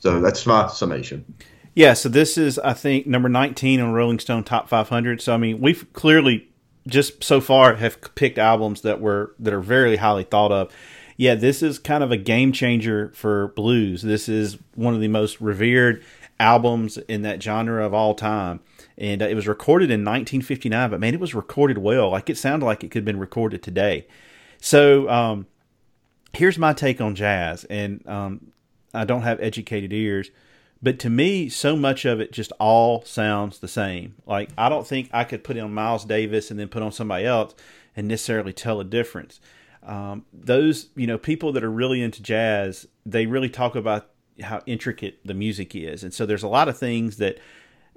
[0.00, 1.24] So that's my summation.
[1.78, 5.22] Yeah, so this is I think number 19 on Rolling Stone Top 500.
[5.22, 6.48] So I mean, we've clearly
[6.88, 10.74] just so far have picked albums that were that are very highly thought of.
[11.16, 14.02] Yeah, this is kind of a game changer for blues.
[14.02, 16.02] This is one of the most revered
[16.40, 18.58] albums in that genre of all time.
[18.96, 22.10] And uh, it was recorded in 1959, but man, it was recorded well.
[22.10, 24.08] Like it sounded like it could have been recorded today.
[24.60, 25.46] So, um,
[26.32, 28.50] here's my take on jazz, and um,
[28.92, 30.32] I don't have educated ears,
[30.82, 34.14] but to me, so much of it just all sounds the same.
[34.26, 37.26] Like I don't think I could put on Miles Davis and then put on somebody
[37.26, 37.54] else
[37.96, 39.40] and necessarily tell a difference.
[39.82, 44.10] Um, those you know people that are really into jazz, they really talk about
[44.42, 47.38] how intricate the music is, and so there's a lot of things that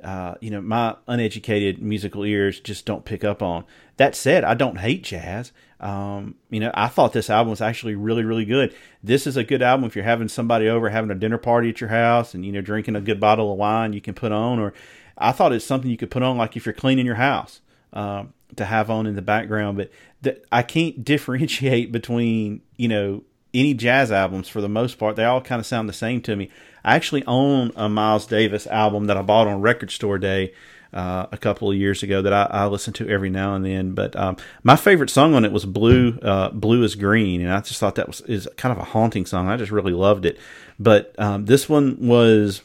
[0.03, 3.63] uh, you know, my uneducated musical ears just don't pick up on.
[3.97, 5.51] That said, I don't hate jazz.
[5.81, 8.73] Um, you know, I thought this album was actually really, really good.
[9.03, 11.81] This is a good album if you're having somebody over, having a dinner party at
[11.81, 14.59] your house, and you know, drinking a good bottle of wine, you can put on.
[14.59, 14.73] Or
[15.17, 17.61] I thought it's something you could put on, like if you're cleaning your house,
[17.93, 19.77] um, to have on in the background.
[19.77, 19.91] But
[20.23, 25.15] th- I can't differentiate between you know any jazz albums for the most part.
[25.15, 26.51] They all kind of sound the same to me.
[26.85, 30.53] I actually own a Miles Davis album that I bought on Record Store Day
[30.93, 33.93] uh, a couple of years ago that I, I listen to every now and then.
[33.93, 37.61] But um, my favorite song on it was "Blue uh, Blue is Green," and I
[37.61, 39.49] just thought that was is kind of a haunting song.
[39.49, 40.37] I just really loved it.
[40.79, 42.61] But um, this one was,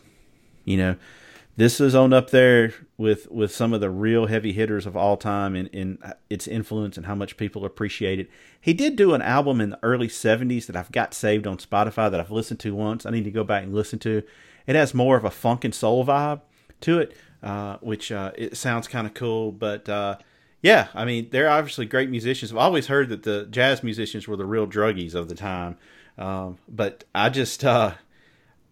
[0.64, 0.97] you know,
[1.57, 5.16] this is on up there with with some of the real heavy hitters of all
[5.16, 5.99] time in, in
[6.29, 8.31] its influence and how much people appreciate it.
[8.61, 12.11] He did do an album in the early 70s that I've got saved on Spotify
[12.11, 13.07] that I've listened to once.
[13.07, 14.22] I need to go back and listen to.
[14.66, 16.41] It has more of a funk and soul vibe
[16.83, 17.16] to it,
[17.47, 19.53] uh, which uh, it sounds kind of cool.
[19.53, 20.17] But uh,
[20.63, 22.51] yeah, I mean, they're obviously great musicians.
[22.51, 25.79] I've always heard that the jazz musicians were the real druggies of the time.
[26.19, 27.93] Um, but I just, uh,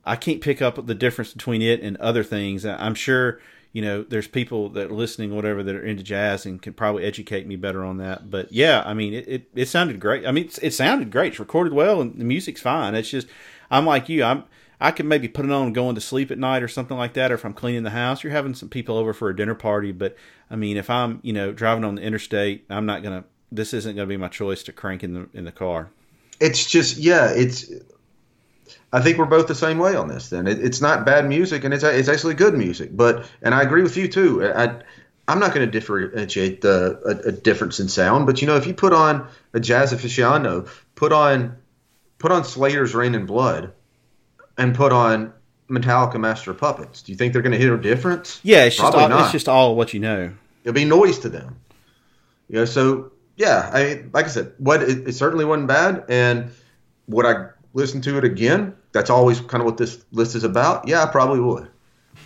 [0.05, 2.67] I can't pick up the difference between it and other things.
[2.67, 3.39] I'm sure
[3.73, 7.05] you know there's people that are listening, whatever, that are into jazz and can probably
[7.05, 8.29] educate me better on that.
[8.29, 10.27] But yeah, I mean, it it, it sounded great.
[10.27, 11.33] I mean, it's, it sounded great.
[11.33, 12.97] It's recorded well, and the music's fine.
[12.97, 13.29] It's just
[13.71, 14.25] I'm like you.
[14.25, 14.45] I'm
[14.81, 17.31] I could maybe put it on going to sleep at night or something like that,
[17.31, 18.23] or if I'm cleaning the house.
[18.23, 20.17] You're having some people over for a dinner party, but
[20.51, 23.25] I mean, if I'm you know driving on the interstate, I'm not gonna.
[23.53, 25.91] This isn't gonna be my choice to crank in the in the car.
[26.41, 27.71] It's just yeah, it's.
[28.93, 30.29] I think we're both the same way on this.
[30.29, 32.97] Then it, it's not bad music, and it's it's actually good music.
[32.97, 34.45] But and I agree with you too.
[34.45, 34.81] I
[35.27, 38.67] I'm not going to differentiate the a, a difference in sound, but you know if
[38.67, 41.57] you put on a jazz aficionado, put on
[42.19, 43.73] put on Slayer's Reign in Blood
[44.57, 45.33] and put on
[45.69, 47.03] Metallica Master Puppets.
[47.03, 48.41] Do you think they're going to hear a difference?
[48.43, 49.23] Yeah, it's just all, not.
[49.23, 50.33] it's just all what you know.
[50.63, 51.61] It'll be noise to them.
[52.49, 56.51] You know, so yeah, I like I said, what it, it certainly wasn't bad, and
[57.09, 58.75] would I listen to it again?
[58.93, 60.87] That's always kind of what this list is about.
[60.87, 61.69] Yeah, I probably would.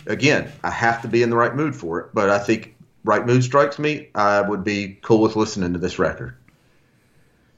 [0.05, 3.25] Again, I have to be in the right mood for it, but I think right
[3.25, 4.09] mood strikes me.
[4.13, 6.35] I would be cool with listening to this record.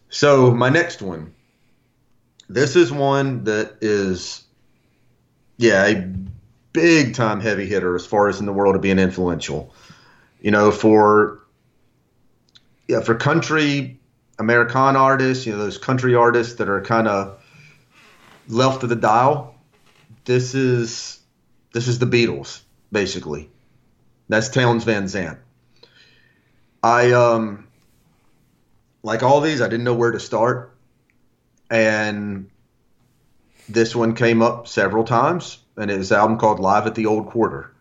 [0.09, 1.33] So my next one,
[2.49, 4.43] this is one that is,
[5.61, 6.07] yeah, a
[6.73, 9.73] big time heavy hitter as far as in the world of being influential
[10.41, 11.39] you know, for
[12.87, 13.99] yeah, for country
[14.39, 17.41] American artists, you know, those country artists that are kind of
[18.47, 19.55] left of the dial.
[20.25, 21.19] This is
[21.73, 23.49] this is the Beatles, basically.
[24.27, 25.39] That's Townes Van Zandt.
[26.83, 27.67] I um
[29.03, 30.75] like all these, I didn't know where to start,
[31.69, 32.49] and
[33.69, 37.05] this one came up several times, and it was an album called Live at the
[37.05, 37.71] Old Quarter.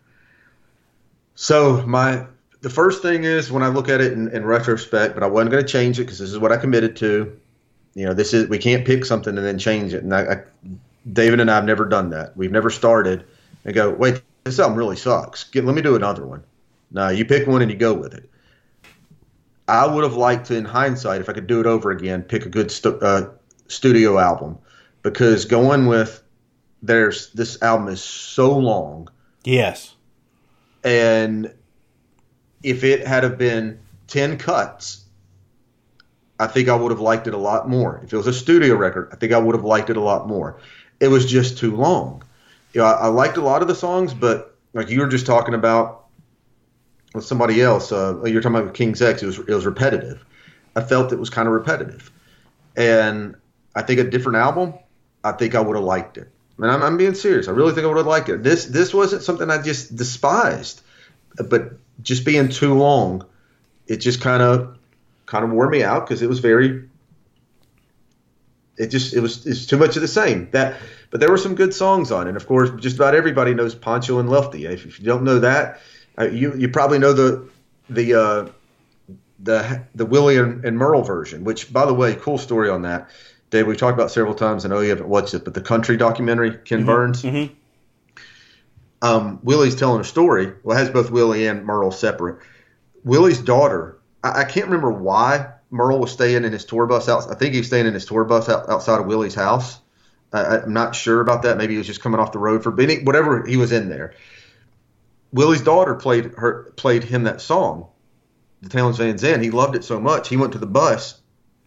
[1.35, 2.25] So my
[2.61, 5.51] the first thing is when I look at it in, in retrospect, but I wasn't
[5.51, 7.37] going to change it because this is what I committed to.
[7.95, 10.03] You know, this is we can't pick something and then change it.
[10.03, 10.43] And I, I,
[11.11, 12.37] David and I have never done that.
[12.37, 13.25] We've never started
[13.65, 15.43] and go, wait, this album really sucks.
[15.45, 16.43] Get, let me do another one.
[16.91, 18.29] No, you pick one and you go with it.
[19.67, 22.45] I would have liked to, in hindsight, if I could do it over again, pick
[22.45, 23.29] a good stu- uh,
[23.67, 24.57] studio album
[25.01, 26.23] because going with
[26.81, 29.07] there's this album is so long.
[29.43, 29.95] Yes.
[30.83, 31.53] and
[32.63, 35.05] if it had have been 10 cuts
[36.39, 38.01] i think i would have liked it a lot more.
[38.03, 40.27] If it was a studio record i think i would have liked it a lot
[40.27, 40.59] more.
[40.99, 42.23] It was just too long.
[42.73, 45.25] You know, I, I liked a lot of the songs but like you were just
[45.25, 46.05] talking about
[47.15, 50.23] with somebody else uh, you're talking about king's x it was, it was repetitive.
[50.75, 52.11] I felt it was kind of repetitive.
[52.77, 53.35] And
[53.75, 54.73] i think a different album
[55.23, 57.85] i think i would have liked it and I'm, I'm being serious i really think
[57.85, 60.81] i would have liked it this this wasn't something i just despised
[61.37, 63.25] but just being too long,
[63.87, 64.77] it just kind of
[65.25, 66.87] kind of wore me out because it was very.
[68.77, 71.55] It just it was it's too much of the same that, but there were some
[71.55, 72.29] good songs on it.
[72.29, 74.65] And of course, just about everybody knows Pancho and Lefty.
[74.65, 75.81] If, if you don't know that,
[76.17, 77.49] uh, you you probably know the
[77.89, 78.47] the uh,
[79.39, 81.43] the the Willie and, and Merle version.
[81.43, 83.09] Which, by the way, cool story on that.
[83.51, 84.65] Dave, we've talked about several times.
[84.65, 87.53] And I know you haven't watched it, but the country documentary, Ken Burns Mm-hmm.
[89.01, 90.53] um, Willie's telling a story.
[90.63, 92.39] Well, it has both Willie and Merle separate.
[93.03, 97.29] Willie's daughter, I, I can't remember why Merle was staying in his tour bus out.
[97.29, 99.79] I think he was staying in his tour bus out, outside of Willie's house.
[100.31, 101.57] I, I'm not sure about that.
[101.57, 104.13] Maybe he was just coming off the road for Benny, whatever he was in there.
[105.33, 107.87] Willie's daughter played her played him that song,
[108.61, 109.43] the Townes Van Zandt.
[109.43, 111.19] He loved it so much he went to the bus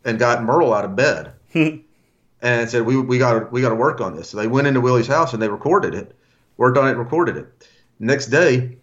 [0.05, 4.01] and got Merle out of bed and said, "We we got we got to work
[4.01, 6.15] on this." So they went into Willie's house and they recorded it,
[6.57, 7.69] worked on it, recorded it.
[7.99, 8.77] Next day,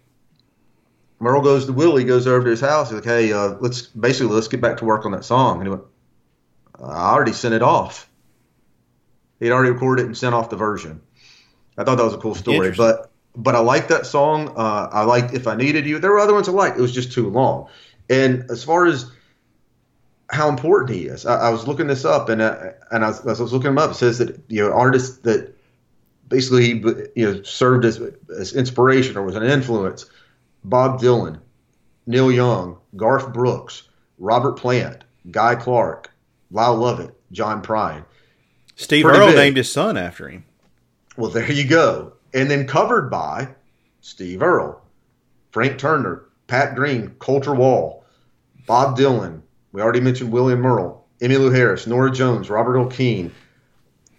[1.20, 2.88] Merle goes to Willie, goes over to his house.
[2.88, 5.66] He's like, "Hey, uh, let's basically let's get back to work on that song." And
[5.66, 5.84] he went,
[6.82, 8.08] "I already sent it off.
[9.38, 11.00] He'd already recorded it and sent off the version."
[11.78, 14.48] I thought that was a cool story, but but I liked that song.
[14.56, 16.78] Uh, I liked "If I Needed You." There were other ones I liked.
[16.78, 17.68] It was just too long.
[18.10, 19.10] And as far as
[20.32, 21.26] how important he is.
[21.26, 22.56] I, I was looking this up, and uh,
[22.90, 25.54] and I was, I was looking him up, it says that you know artists that
[26.28, 26.80] basically
[27.14, 28.00] you know served as
[28.36, 30.06] as inspiration or was an influence.
[30.64, 31.38] Bob Dylan,
[32.06, 36.10] Neil Young, Garth Brooks, Robert Plant, Guy Clark,
[36.50, 38.04] Lyle Lovett, John Prine.
[38.76, 39.36] Steve Pretty Earle big.
[39.36, 40.44] named his son after him.
[41.16, 42.14] Well, there you go.
[42.32, 43.48] And then covered by
[44.00, 44.80] Steve Earle,
[45.50, 48.04] Frank Turner, Pat Green, Colter Wall,
[48.66, 49.42] Bob Dylan.
[49.72, 53.32] We already mentioned William Merle, Emmylou Harris, Norah Jones, Robert Earl Keen,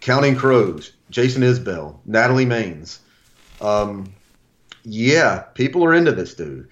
[0.02, 3.00] Counting Crows, Jason Isbell, Natalie Maines.
[3.62, 4.14] Um,
[4.84, 6.70] yeah, people are into this dude.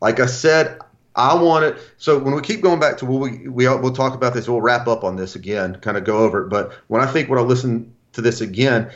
[0.00, 0.78] Like I said,
[1.16, 1.78] I want it.
[1.98, 4.48] So when we keep going back to what we, we we'll talk about this.
[4.48, 6.48] We'll wrap up on this again, kind of go over it.
[6.48, 8.90] But when I think when I listen to this again,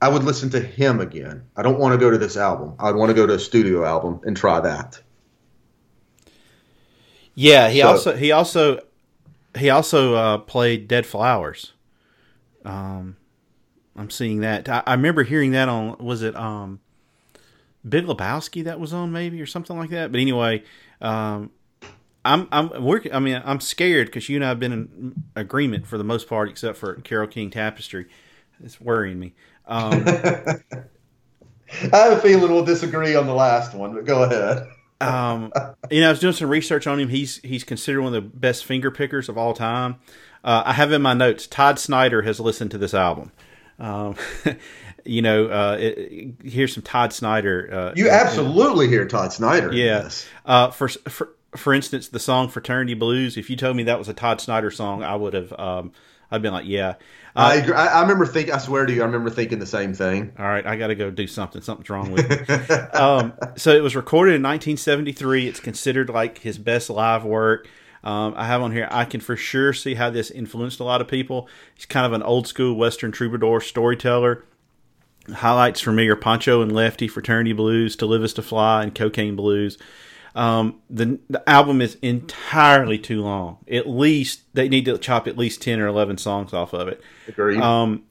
[0.00, 1.44] I would listen to him again.
[1.56, 2.74] I don't want to go to this album.
[2.78, 5.00] I'd want to go to a studio album and try that.
[7.40, 8.80] Yeah, he So- also he also
[9.56, 11.72] he also uh, played Dead Flowers.
[12.64, 13.16] Um,
[13.96, 14.68] I'm seeing that.
[14.68, 16.80] I, I remember hearing that on was it um,
[17.88, 20.10] Big Lebowski that was on maybe or something like that.
[20.10, 20.64] But anyway,
[21.00, 21.50] um,
[22.24, 23.14] I'm I'm working.
[23.14, 26.28] I mean, I'm scared because you and I have been in agreement for the most
[26.28, 28.06] part, except for Carole King Tapestry.
[28.64, 29.34] It's worrying me.
[29.68, 30.02] Um,
[31.92, 34.66] I have a feeling we'll disagree on the last one, but go ahead.
[35.00, 35.52] Um,
[35.90, 37.08] you know, I was doing some research on him.
[37.08, 39.96] He's he's considered one of the best finger pickers of all time.
[40.44, 41.46] uh, I have in my notes.
[41.46, 43.32] Todd Snider has listened to this album.
[43.78, 44.16] Um,
[45.04, 47.68] you know, uh, it, it- here's some Todd Snider.
[47.72, 49.72] Uh, You absolutely hear Todd Snider.
[49.72, 50.26] Yes.
[50.46, 50.52] yeah.
[50.52, 54.08] Uh, for for for instance, the song "Fraternity Blues." If you told me that was
[54.08, 55.52] a Todd Snider song, I would have.
[55.58, 55.92] Um,
[56.30, 56.94] I'd been like, yeah.
[57.38, 57.74] I, agree.
[57.74, 58.54] I, I remember thinking.
[58.54, 60.32] I swear to you, I remember thinking the same thing.
[60.38, 61.62] All right, I got to go do something.
[61.62, 62.74] Something's wrong with me.
[62.98, 65.46] um, so it was recorded in 1973.
[65.46, 67.68] It's considered like his best live work.
[68.04, 68.88] Um, I have on here.
[68.90, 71.48] I can for sure see how this influenced a lot of people.
[71.74, 74.44] He's kind of an old school Western troubadour storyteller.
[75.32, 78.94] Highlights for me are Pancho and Lefty, Fraternity Blues, To Live Is to Fly, and
[78.94, 79.76] Cocaine Blues.
[80.34, 83.58] Um, the the album is entirely too long.
[83.70, 87.02] At least they need to chop at least ten or eleven songs off of it
[87.26, 87.60] Agreed.
[87.60, 88.04] Um,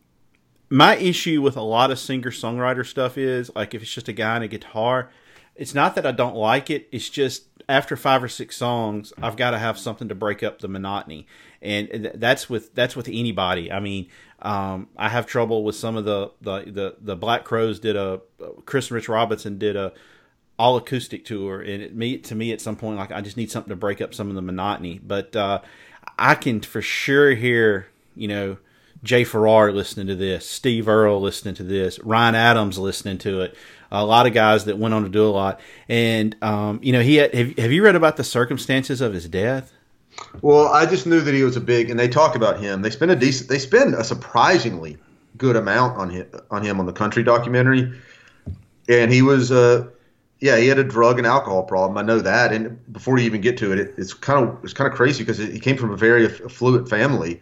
[0.70, 4.14] my issue with a lot of singer songwriter stuff is like if it's just a
[4.14, 5.10] guy and a guitar,
[5.56, 6.88] it's not that I don't like it.
[6.92, 10.60] It's just after five or six songs, I've got to have something to break up
[10.60, 11.28] the monotony,
[11.62, 13.72] and that's with that's with anybody.
[13.72, 14.08] I mean,
[14.42, 18.22] um, I have trouble with some of the the the, the Black Crowes did a
[18.66, 19.94] Chris Rich Robinson did a
[20.60, 23.52] all acoustic tour, and it, me to me at some point like I just need
[23.52, 25.00] something to break up some of the monotony.
[25.04, 25.62] But uh,
[26.18, 28.58] I can for sure hear you know
[29.04, 33.56] Jay Farrar listening to this, Steve Earle listening to this, Ryan Adams listening to it.
[33.90, 37.02] A lot of guys that went on to do a lot, and um, you know
[37.02, 39.72] he had, have, have you read about the circumstances of his death?
[40.42, 42.82] Well, I just knew that he was a big, and they talk about him.
[42.82, 44.98] They spend a decent, they spend a surprisingly
[45.38, 47.94] good amount on him on him on the country documentary,
[48.90, 49.88] and he was, uh,
[50.40, 51.98] yeah, he had a drug and alcohol problem.
[51.98, 54.74] I know that, and before you even get to it, it it's kind of it's
[54.74, 57.42] kind of crazy because he came from a very affluent family.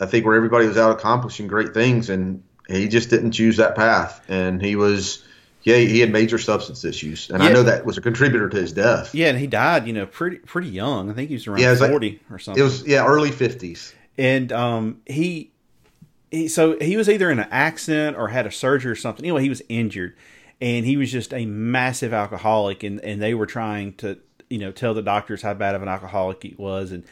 [0.00, 3.74] I think where everybody was out accomplishing great things, and he just didn't choose that
[3.76, 5.24] path, and he was.
[5.64, 8.72] Yeah, he had major substance issues, and I know that was a contributor to his
[8.72, 9.14] death.
[9.14, 11.08] Yeah, and he died, you know, pretty pretty young.
[11.08, 12.60] I think he was around Yeah, was like- forty or something.
[12.60, 13.94] It was yeah, early fifties.
[14.18, 15.52] and um, he,
[16.32, 19.24] he so he was either in an accident or had a surgery or something.
[19.24, 20.16] Anyway, he was injured,
[20.62, 24.72] and he was just a massive alcoholic, and and they were trying to you know
[24.72, 27.04] tell the doctors how bad of an alcoholic he was, and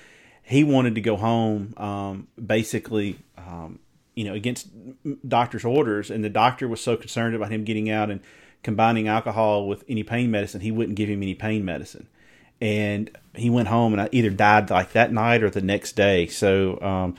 [0.42, 3.18] he wanted to go home, um, basically.
[3.36, 3.80] Um,
[4.16, 4.68] you know, against
[5.26, 8.20] doctor's orders, and the doctor was so concerned about him getting out and
[8.62, 12.06] combining alcohol with any pain medicine, he wouldn't give him any pain medicine
[12.60, 16.26] and he went home and either died like that night or the next day.
[16.26, 17.14] So um,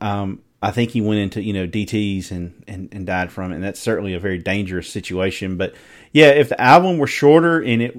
[0.00, 3.56] um, I think he went into you know DTS and, and and died from it,
[3.56, 5.56] and that's certainly a very dangerous situation.
[5.56, 5.74] But
[6.12, 7.96] yeah, if the album were shorter and it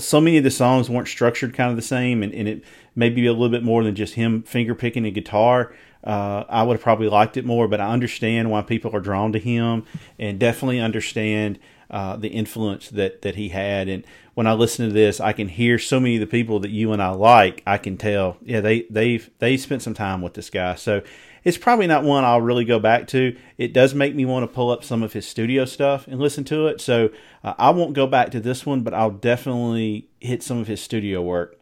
[0.00, 3.26] so many of the songs weren't structured kind of the same, and, and it maybe
[3.26, 5.74] a little bit more than just him finger picking a guitar.
[6.02, 9.32] Uh, I would have probably liked it more, but I understand why people are drawn
[9.32, 9.84] to him,
[10.18, 11.58] and definitely understand
[11.90, 13.88] uh, the influence that that he had.
[13.88, 16.70] And when I listen to this, I can hear so many of the people that
[16.70, 17.62] you and I like.
[17.66, 20.74] I can tell, yeah, they they've they spent some time with this guy.
[20.74, 21.02] So
[21.46, 23.36] it's probably not one I'll really go back to.
[23.56, 26.42] It does make me want to pull up some of his studio stuff and listen
[26.46, 26.80] to it.
[26.80, 27.10] So
[27.44, 30.82] uh, I won't go back to this one, but I'll definitely hit some of his
[30.82, 31.56] studio work.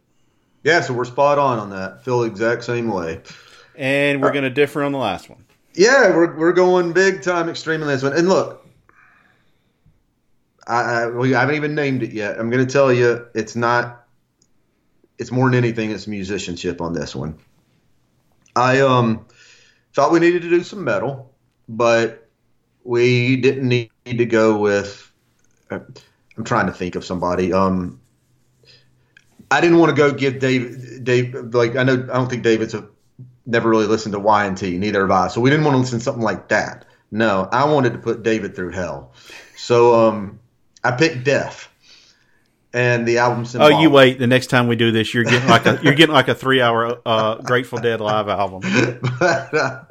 [0.63, 2.03] Yeah, so we're spot on on that.
[2.03, 3.21] Feel the exact same way.
[3.75, 5.45] And we're going to differ on the last one.
[5.75, 8.13] Yeah, we're, we're going big time extreme on this one.
[8.13, 8.65] And look,
[10.65, 12.39] I, I we haven't even named it yet.
[12.39, 14.03] I'm going to tell you, it's not.
[15.19, 17.37] It's more than anything, it's musicianship on this one.
[18.55, 19.27] I um
[19.95, 21.33] thought we needed to do some metal,
[21.67, 22.29] but
[22.83, 25.11] we didn't need to go with.
[25.71, 27.53] I'm trying to think of somebody.
[27.53, 27.99] Um,
[29.49, 32.73] I didn't want to go give Dave Dave like I know I don't think David's
[32.73, 32.87] a
[33.45, 35.27] never really listened to Y and T, neither have I.
[35.27, 36.85] So we didn't want to listen to something like that.
[37.11, 39.13] No, I wanted to put David through hell.
[39.55, 40.39] So um,
[40.83, 41.69] I picked Death,
[42.75, 43.45] and the album.
[43.55, 44.19] Oh, you wait.
[44.19, 46.61] The next time we do this, you're getting like a you're getting like a three
[46.61, 48.61] hour uh, Grateful Dead live album.
[49.19, 49.83] but, uh,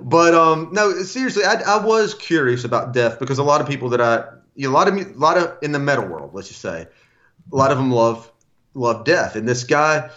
[0.00, 3.90] but um, no, seriously, I, I was curious about Death because a lot of people
[3.90, 4.24] that I,
[4.56, 6.86] you know, a lot of a lot of in the metal world, let's just say,
[7.52, 8.32] a lot of them love
[8.72, 10.08] love Death, and this guy,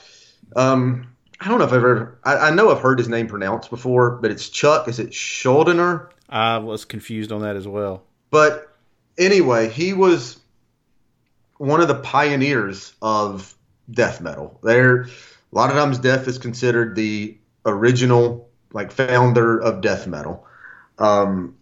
[0.56, 3.70] um, I don't know if I've ever, I, I know I've heard his name pronounced
[3.70, 4.88] before, but it's Chuck.
[4.88, 6.10] Is it Schuldiner?
[6.30, 8.04] I was confused on that as well.
[8.30, 8.74] But
[9.18, 10.41] anyway, he was
[11.62, 13.56] one of the pioneers of
[13.92, 14.60] death metal.
[14.64, 15.08] There, a
[15.52, 17.38] lot of times, death is considered the
[17.68, 20.48] original, like founder of death metal.
[20.98, 21.56] Um,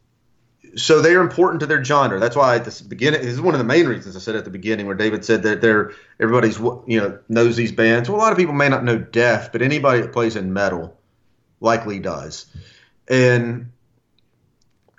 [0.75, 2.17] so they are important to their genre.
[2.17, 4.45] That's why at the beginning, this is one of the main reasons I said at
[4.45, 8.07] the beginning, where David said that they're everybody's you know knows these bands.
[8.07, 10.97] Well, a lot of people may not know death, but anybody that plays in metal
[11.59, 12.45] likely does.
[13.09, 13.71] And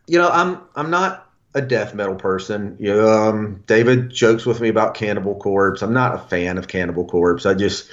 [0.06, 2.78] you know, I'm I'm not a death metal person.
[2.88, 5.82] Um, David jokes with me about Cannibal Corpse.
[5.82, 7.46] I'm not a fan of Cannibal Corpse.
[7.46, 7.90] I just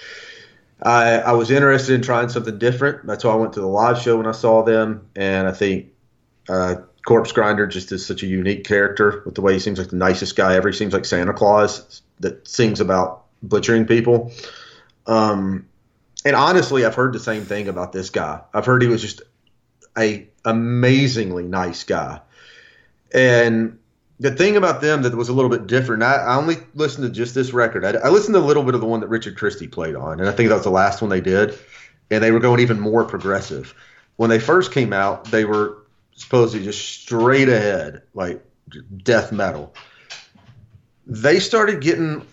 [0.81, 3.05] I, I was interested in trying something different.
[3.07, 5.87] That's why I went to the live show when I saw them, and I think
[6.47, 9.89] uh, Corpse Grinder just is such a unique character with the way he seems like
[9.89, 10.69] the nicest guy ever.
[10.69, 14.31] He seems like Santa Claus that sings about butchering people.
[15.07, 15.67] Um,
[16.25, 18.41] and honestly, I've heard the same thing about this guy.
[18.53, 19.21] I've heard he was just
[19.97, 22.21] a amazingly nice guy.
[23.13, 23.79] And
[24.19, 27.11] the thing about them that was a little bit different, I, I only listened to
[27.11, 27.85] just this record.
[27.85, 30.19] I, I listened to a little bit of the one that Richard Christy played on,
[30.19, 31.57] and I think that was the last one they did.
[32.09, 33.73] And they were going even more progressive.
[34.15, 35.85] When they first came out, they were
[36.15, 38.43] supposedly just straight ahead, like
[39.03, 39.73] death metal.
[41.05, 42.25] They started getting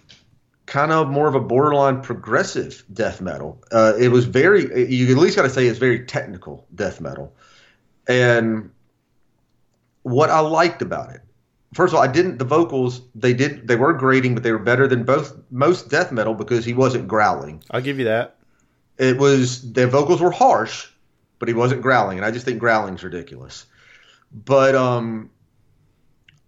[0.66, 3.62] kind of more of a borderline progressive death metal.
[3.70, 7.34] Uh, it was very, you at least got to say it's very technical death metal.
[8.08, 8.70] And
[10.04, 11.20] what I liked about it,
[11.74, 14.58] first of all, I didn't, the vocals, they did, they were grating, but they were
[14.58, 17.62] better than both, most death metal because he wasn't growling.
[17.70, 18.36] I'll give you that.
[18.96, 20.88] It was, the vocals were harsh,
[21.40, 22.18] but he wasn't growling.
[22.18, 23.66] And I just think growling's ridiculous.
[24.32, 25.30] But, um,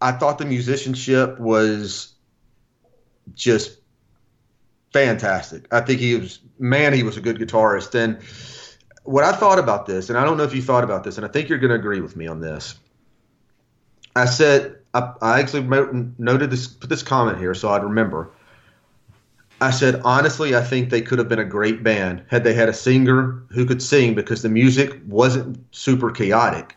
[0.00, 2.12] I thought the musicianship was
[3.34, 3.78] just
[4.92, 5.66] fantastic.
[5.72, 7.94] I think he was man, he was a good guitarist.
[7.94, 8.22] And
[9.04, 11.26] what I thought about this, and I don't know if you thought about this, and
[11.26, 12.78] I think you're going to agree with me on this.
[14.16, 15.62] I said I, I actually
[16.18, 18.30] noted this, put this comment here, so I'd remember.
[19.60, 22.68] I said honestly, I think they could have been a great band had they had
[22.68, 26.76] a singer who could sing because the music wasn't super chaotic.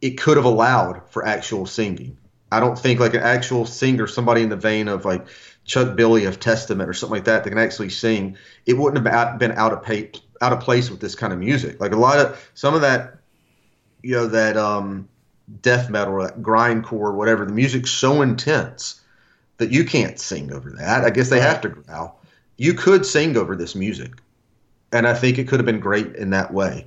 [0.00, 2.18] It could have allowed for actual singing.
[2.50, 5.26] I don't think like an actual singer, somebody in the vein of like
[5.64, 8.36] Chuck Billy of Testament or something like that that can actually sing,
[8.66, 10.10] it wouldn't have been out of pay,
[10.42, 11.80] out of place with this kind of music.
[11.80, 13.18] Like a lot of some of that,
[14.02, 15.08] you know, that um,
[15.60, 17.44] death metal, or that grindcore, whatever.
[17.44, 19.00] The music's so intense
[19.58, 21.04] that you can't sing over that.
[21.04, 22.20] I guess they have to growl.
[22.56, 24.12] You could sing over this music,
[24.92, 26.86] and I think it could have been great in that way.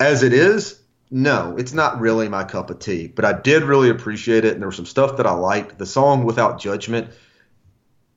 [0.00, 3.06] As it is, no, it's not really my cup of tea.
[3.08, 5.78] But I did really appreciate it, and there was some stuff that I liked.
[5.78, 7.10] The song "Without Judgment."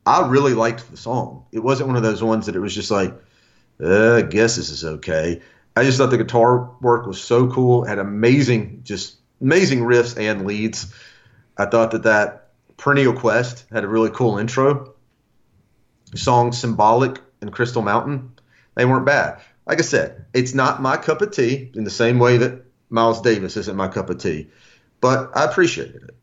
[0.06, 1.46] I really liked the song.
[1.52, 3.14] It wasn't one of those ones that it was just like,
[3.80, 5.42] uh, I guess this is okay.
[5.76, 7.86] I just thought the guitar work was so cool.
[7.86, 10.94] Had amazing, just amazing riffs and leads.
[11.58, 14.94] I thought that that Perennial Quest had a really cool intro.
[16.16, 18.34] Song Symbolic and Crystal Mountain,
[18.76, 19.42] they weren't bad.
[19.66, 23.22] Like I said, it's not my cup of tea in the same way that Miles
[23.22, 24.48] Davis isn't my cup of tea,
[25.00, 26.16] but I appreciated it.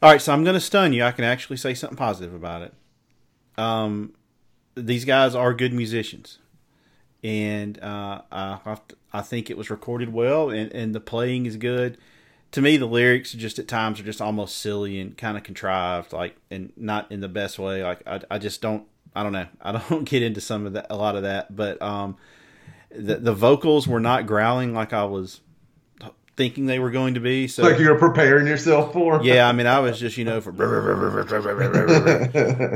[0.00, 1.04] All right, so I'm going to stun you.
[1.04, 2.74] I can actually say something positive about it.
[3.56, 4.14] Um,
[4.74, 6.38] these guys are good musicians,
[7.22, 8.58] and uh, I
[9.12, 11.98] I think it was recorded well, and, and the playing is good.
[12.52, 16.12] To me, the lyrics just at times are just almost silly and kind of contrived,
[16.12, 17.82] like and not in the best way.
[17.82, 20.86] Like I, I just don't I don't know I don't get into some of that
[20.90, 22.16] a lot of that, but um,
[22.90, 25.40] the the vocals were not growling like I was
[26.36, 27.48] thinking they were going to be.
[27.48, 29.22] So Like you're preparing yourself for.
[29.22, 30.52] yeah, I mean, I was just you know for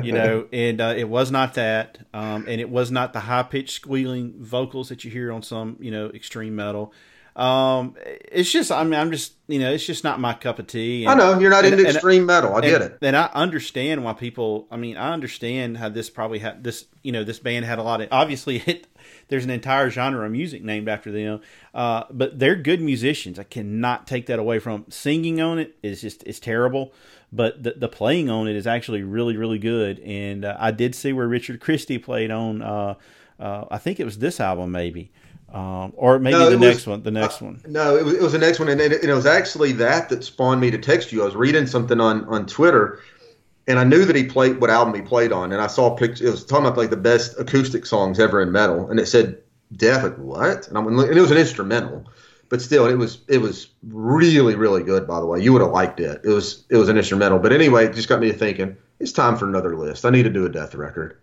[0.04, 3.42] you know, and uh, it was not that, um, and it was not the high
[3.42, 6.92] pitched squealing vocals that you hear on some you know extreme metal.
[7.36, 10.66] Um, it's just I mean I'm just you know it's just not my cup of
[10.66, 11.06] tea.
[11.06, 12.54] I know you're not and- into and- extreme metal.
[12.54, 12.98] I get and, it.
[13.02, 14.66] And I understand why people.
[14.70, 16.86] I mean, I understand how this probably had this.
[17.02, 18.08] You know, this band had a lot of.
[18.10, 18.86] Obviously, it,
[19.28, 21.40] there's an entire genre of music named after them.
[21.74, 23.38] Uh, but they're good musicians.
[23.38, 24.72] I cannot take that away from.
[24.72, 24.84] 'em.
[24.90, 26.94] Singing on it is just it's terrible,
[27.30, 29.98] but the the playing on it is actually really really good.
[30.00, 32.62] And uh, I did see where Richard Christy played on.
[32.62, 32.94] Uh,
[33.38, 35.12] uh, I think it was this album maybe.
[35.52, 37.02] Um, or maybe No, the next was- one.
[37.02, 37.60] The next one.
[37.66, 40.24] No, it was, it was the next one, and it, it was actually that that
[40.24, 41.22] spawned me to text you.
[41.22, 43.00] I was reading something on on Twitter,
[43.68, 46.20] and I knew that he played what album he played on, and I saw pictures.
[46.22, 49.38] It was talking about like the best acoustic songs ever in metal, and it said
[49.76, 50.66] "Death." Like what?
[50.68, 52.04] And, I'm, and it was an instrumental,
[52.48, 55.06] but still, it was it was really really good.
[55.06, 56.20] By the way, you would have liked it.
[56.24, 58.76] It was it was an instrumental, but anyway, it just got me thinking.
[58.98, 60.04] It's time for another list.
[60.04, 61.18] I need to do a death record.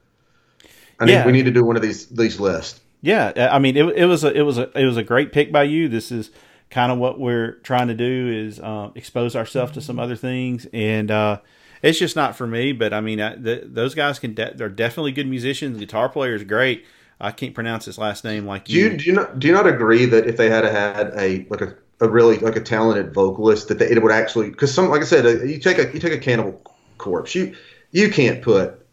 [1.00, 1.26] I need, Yeah.
[1.26, 2.80] we need to do one of these these lists.
[3.04, 5.52] Yeah, I mean, it, it was a it was a it was a great pick
[5.52, 5.90] by you.
[5.90, 6.32] This is
[6.70, 10.68] kind of what we're trying to do is uh, expose ourselves to some other things,
[10.72, 11.42] and uh,
[11.82, 12.72] it's just not for me.
[12.72, 15.80] But I mean, I, the, those guys can de- they're definitely good musicians.
[15.80, 16.86] Guitar player is great.
[17.20, 19.68] I can't pronounce his last name like Do you do you not do you not
[19.68, 23.68] agree that if they had had a like a, a really like a talented vocalist
[23.68, 26.00] that they, it would actually because some like I said uh, you take a you
[26.00, 26.62] take a Cannibal
[26.98, 27.54] Corpse you
[27.92, 28.88] you can't put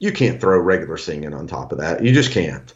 [0.00, 2.74] you can't throw regular singing on top of that you just can't.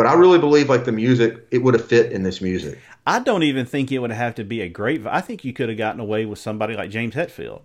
[0.00, 2.78] But I really believe like the music it would have fit in this music.
[3.06, 5.06] I don't even think it would have to be a great.
[5.06, 7.60] I think you could have gotten away with somebody like James Hetfield.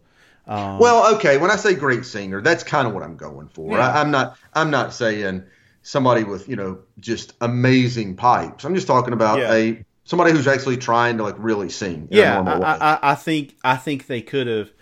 [0.46, 3.78] Um, Well, okay, when I say great singer, that's kind of what I'm going for.
[3.78, 3.88] Yeah.
[3.88, 5.44] I, I'm not I'm not saying
[5.82, 8.66] somebody with you know just amazing pipes.
[8.66, 9.54] I'm just talking about Yeah.
[9.54, 12.10] a somebody who's actually trying to like really sing.
[12.12, 12.42] Yeah.
[12.42, 14.74] I, I, I think I think they could have.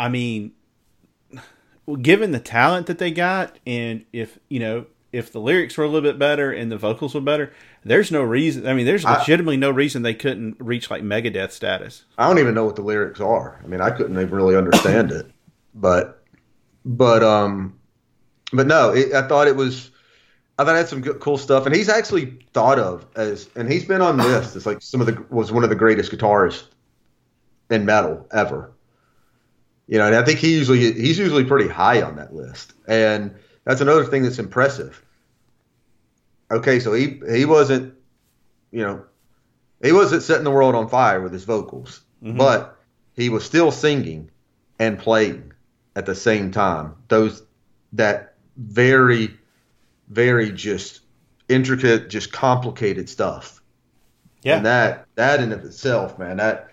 [0.00, 0.52] I mean,
[2.00, 5.88] given the talent that they got, and if you know if the lyrics were a
[5.88, 7.52] little bit better and the vocals were better,
[7.84, 8.66] there's no reason.
[8.66, 12.04] I mean, there's I- legitimately no reason they couldn't reach like Megadeth status.
[12.18, 13.60] I don't even know what the lyrics are.
[13.62, 15.30] I mean, I couldn't even really understand it,
[15.74, 16.22] but,
[16.84, 17.78] but, um,
[18.52, 19.90] but no, it, I thought it was,
[20.58, 23.70] I thought it had some good, cool stuff, and he's actually thought of as, and
[23.70, 26.64] he's been on lists as like some of the was one of the greatest guitarists
[27.70, 28.72] in metal ever.
[29.86, 33.34] You know, and I think he usually he's usually pretty high on that list, and
[33.68, 35.04] that's another thing that's impressive.
[36.50, 37.92] Okay, so he he wasn't,
[38.70, 39.04] you know,
[39.82, 42.38] he wasn't setting the world on fire with his vocals, mm-hmm.
[42.38, 42.78] but
[43.12, 44.30] he was still singing
[44.78, 45.52] and playing
[45.94, 46.94] at the same time.
[47.08, 47.42] Those
[47.92, 49.36] that very,
[50.08, 51.00] very just
[51.50, 53.60] intricate, just complicated stuff.
[54.44, 56.70] Yeah, And that that in of itself, man, that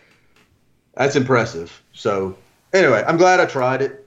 [0.94, 1.84] that's impressive.
[1.92, 2.38] So
[2.72, 4.05] anyway, I'm glad I tried it.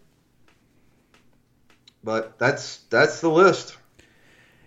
[2.03, 3.77] But that's that's the list.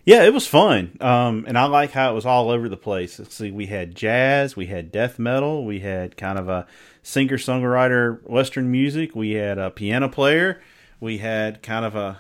[0.03, 0.97] Yeah, it was fun.
[0.99, 3.19] Um, and I like how it was all over the place.
[3.19, 6.65] Let's see, we had jazz, we had death metal, we had kind of a
[7.03, 10.59] singer songwriter Western music, we had a piano player,
[10.99, 12.19] we had kind of a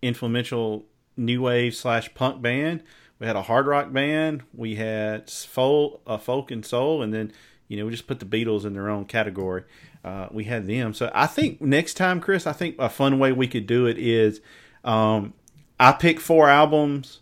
[0.00, 0.86] influential
[1.18, 2.82] new wave slash punk band,
[3.18, 7.30] we had a hard rock band, we had folk, uh, folk and soul, and then
[7.68, 9.64] you know we just put the Beatles in their own category.
[10.04, 10.94] Uh, we had them.
[10.94, 13.98] So I think next time, Chris, I think a fun way we could do it
[13.98, 14.40] is.
[14.84, 15.34] Um,
[15.78, 17.20] I pick four albums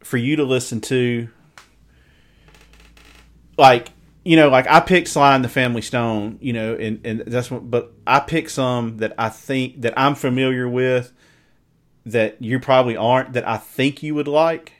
[0.00, 1.28] for you to listen to.
[3.56, 3.90] Like,
[4.24, 7.50] you know, like I picked Sly and the Family Stone, you know, and, and that's
[7.50, 11.12] what, but I pick some that I think that I'm familiar with
[12.06, 14.72] that you probably aren't that I think you would like.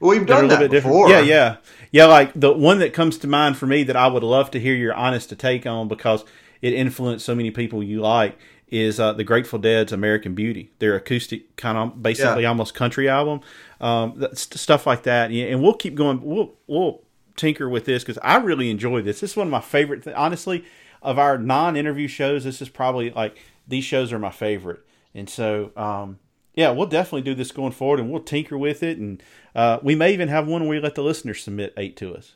[0.00, 1.08] Well, we've done that before.
[1.08, 1.56] Yeah, yeah.
[1.92, 4.60] Yeah, like the one that comes to mind for me that I would love to
[4.60, 6.24] hear your honest take on because
[6.64, 8.38] it influenced so many people you like
[8.68, 10.72] is uh, the Grateful Dead's American Beauty.
[10.78, 12.48] Their acoustic kind of basically Yeah.
[12.48, 13.40] almost country album,
[13.80, 15.30] um, that, st- stuff like that.
[15.30, 16.22] And we'll keep going.
[16.22, 17.02] We'll we'll
[17.36, 19.20] tinker with this because I really enjoy this.
[19.20, 20.04] This is one of my favorite.
[20.04, 20.64] Th- honestly,
[21.02, 23.36] of our non-interview shows, this is probably like
[23.68, 24.80] these shows are my favorite.
[25.14, 26.18] And so, um,
[26.54, 29.22] yeah, we'll definitely do this going forward, and we'll tinker with it, and
[29.54, 32.34] uh, we may even have one where we let the listeners submit eight to us.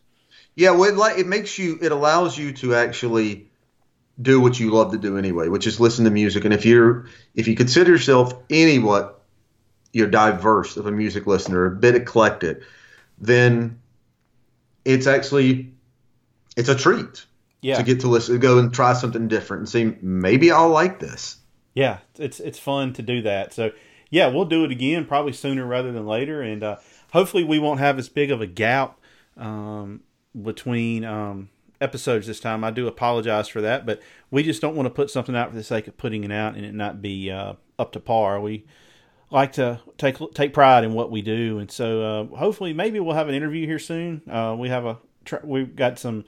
[0.55, 3.48] Yeah, well, it, like, it makes you, it allows you to actually
[4.21, 6.45] do what you love to do anyway, which is listen to music.
[6.45, 9.23] And if you're, if you consider yourself any what
[9.93, 12.63] you're diverse of a music listener, a bit eclectic,
[13.19, 13.81] then
[14.85, 15.73] it's actually,
[16.57, 17.27] it's a treat
[17.61, 20.99] Yeah, to get to listen, go and try something different and see maybe I'll like
[21.01, 21.37] this.
[21.75, 23.53] yeah, it's it's fun to do that.
[23.53, 23.71] So
[24.11, 26.77] yeah, we'll do it again, probably sooner rather than later, and uh,
[27.13, 28.99] hopefully we won't have as big of a gap
[29.37, 30.01] um,
[30.41, 31.51] between um,
[31.81, 32.65] episodes this time.
[32.65, 34.01] I do apologize for that, but
[34.31, 36.55] we just don't want to put something out for the sake of putting it out
[36.55, 38.41] and it not be uh, up to par.
[38.41, 38.65] We
[39.31, 43.15] like to take take pride in what we do, and so uh, hopefully maybe we'll
[43.15, 44.23] have an interview here soon.
[44.31, 44.99] Uh, we have a
[45.43, 46.25] we've got some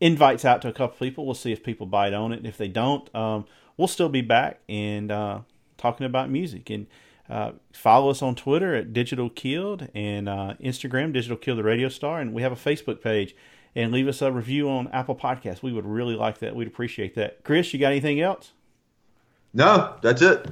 [0.00, 1.26] invites out to a couple people.
[1.26, 2.46] We'll see if people bite on it.
[2.46, 5.40] If they don't, um, we'll still be back and uh,
[5.76, 6.70] talking about music.
[6.70, 6.86] And
[7.28, 11.88] uh, follow us on Twitter at Digital Killed and uh, Instagram Digital Kill the Radio
[11.88, 13.34] Star, and we have a Facebook page.
[13.76, 15.62] And leave us a review on Apple Podcasts.
[15.62, 16.56] We would really like that.
[16.56, 17.44] We'd appreciate that.
[17.44, 18.52] Chris, you got anything else?
[19.52, 20.48] No, that's it.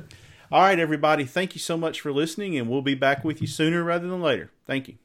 [0.52, 1.24] All right, everybody.
[1.24, 4.20] Thank you so much for listening, and we'll be back with you sooner rather than
[4.20, 4.50] later.
[4.66, 4.96] Thank you.